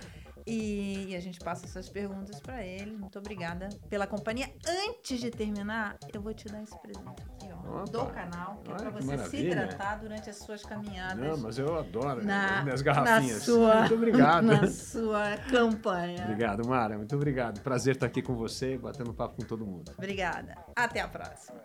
E, 0.46 1.10
e 1.10 1.16
a 1.16 1.20
gente 1.20 1.40
passa 1.40 1.66
essas 1.66 1.88
perguntas 1.88 2.40
para 2.40 2.66
ele. 2.66 2.96
Muito 2.98 3.20
obrigada 3.20 3.70
pela 3.90 4.08
companhia. 4.08 4.52
Antes 4.88 5.20
de 5.20 5.30
terminar, 5.30 5.98
eu 6.14 6.22
vou 6.22 6.34
te 6.34 6.48
dar 6.48 6.64
esse 6.64 6.78
presente 6.80 7.41
ó, 7.68 7.84
do 7.84 8.06
canal, 8.08 8.62
que 8.64 8.72
é 8.72 8.76
para 8.76 8.90
você 8.90 9.08
maravilha. 9.08 9.30
se 9.30 9.38
hidratar 9.38 10.00
durante 10.00 10.30
as 10.30 10.36
suas 10.38 10.64
caminhadas. 10.64 11.18
Não, 11.18 11.38
mas 11.38 11.58
eu 11.58 11.78
adoro 11.78 12.24
na, 12.24 12.64
minhas 12.64 12.82
garrafinhas. 12.82 13.40
Na 13.40 13.44
sua, 13.44 13.76
muito 13.82 13.94
obrigado. 13.96 14.46
Na 14.48 14.68
sua 14.68 15.38
campanha. 15.50 16.24
Obrigado, 16.24 16.68
Mara. 16.68 16.98
Muito 16.98 17.16
obrigado. 17.16 17.62
Prazer 17.62 17.96
estar 17.96 18.06
aqui 18.06 18.22
com 18.22 18.36
você, 18.36 18.78
batendo 18.78 19.14
papo 19.14 19.36
com 19.36 19.44
todo 19.44 19.66
mundo. 19.66 19.92
Obrigada. 19.98 20.58
Até 20.76 21.02
a 21.02 21.08
próxima. 21.08 21.60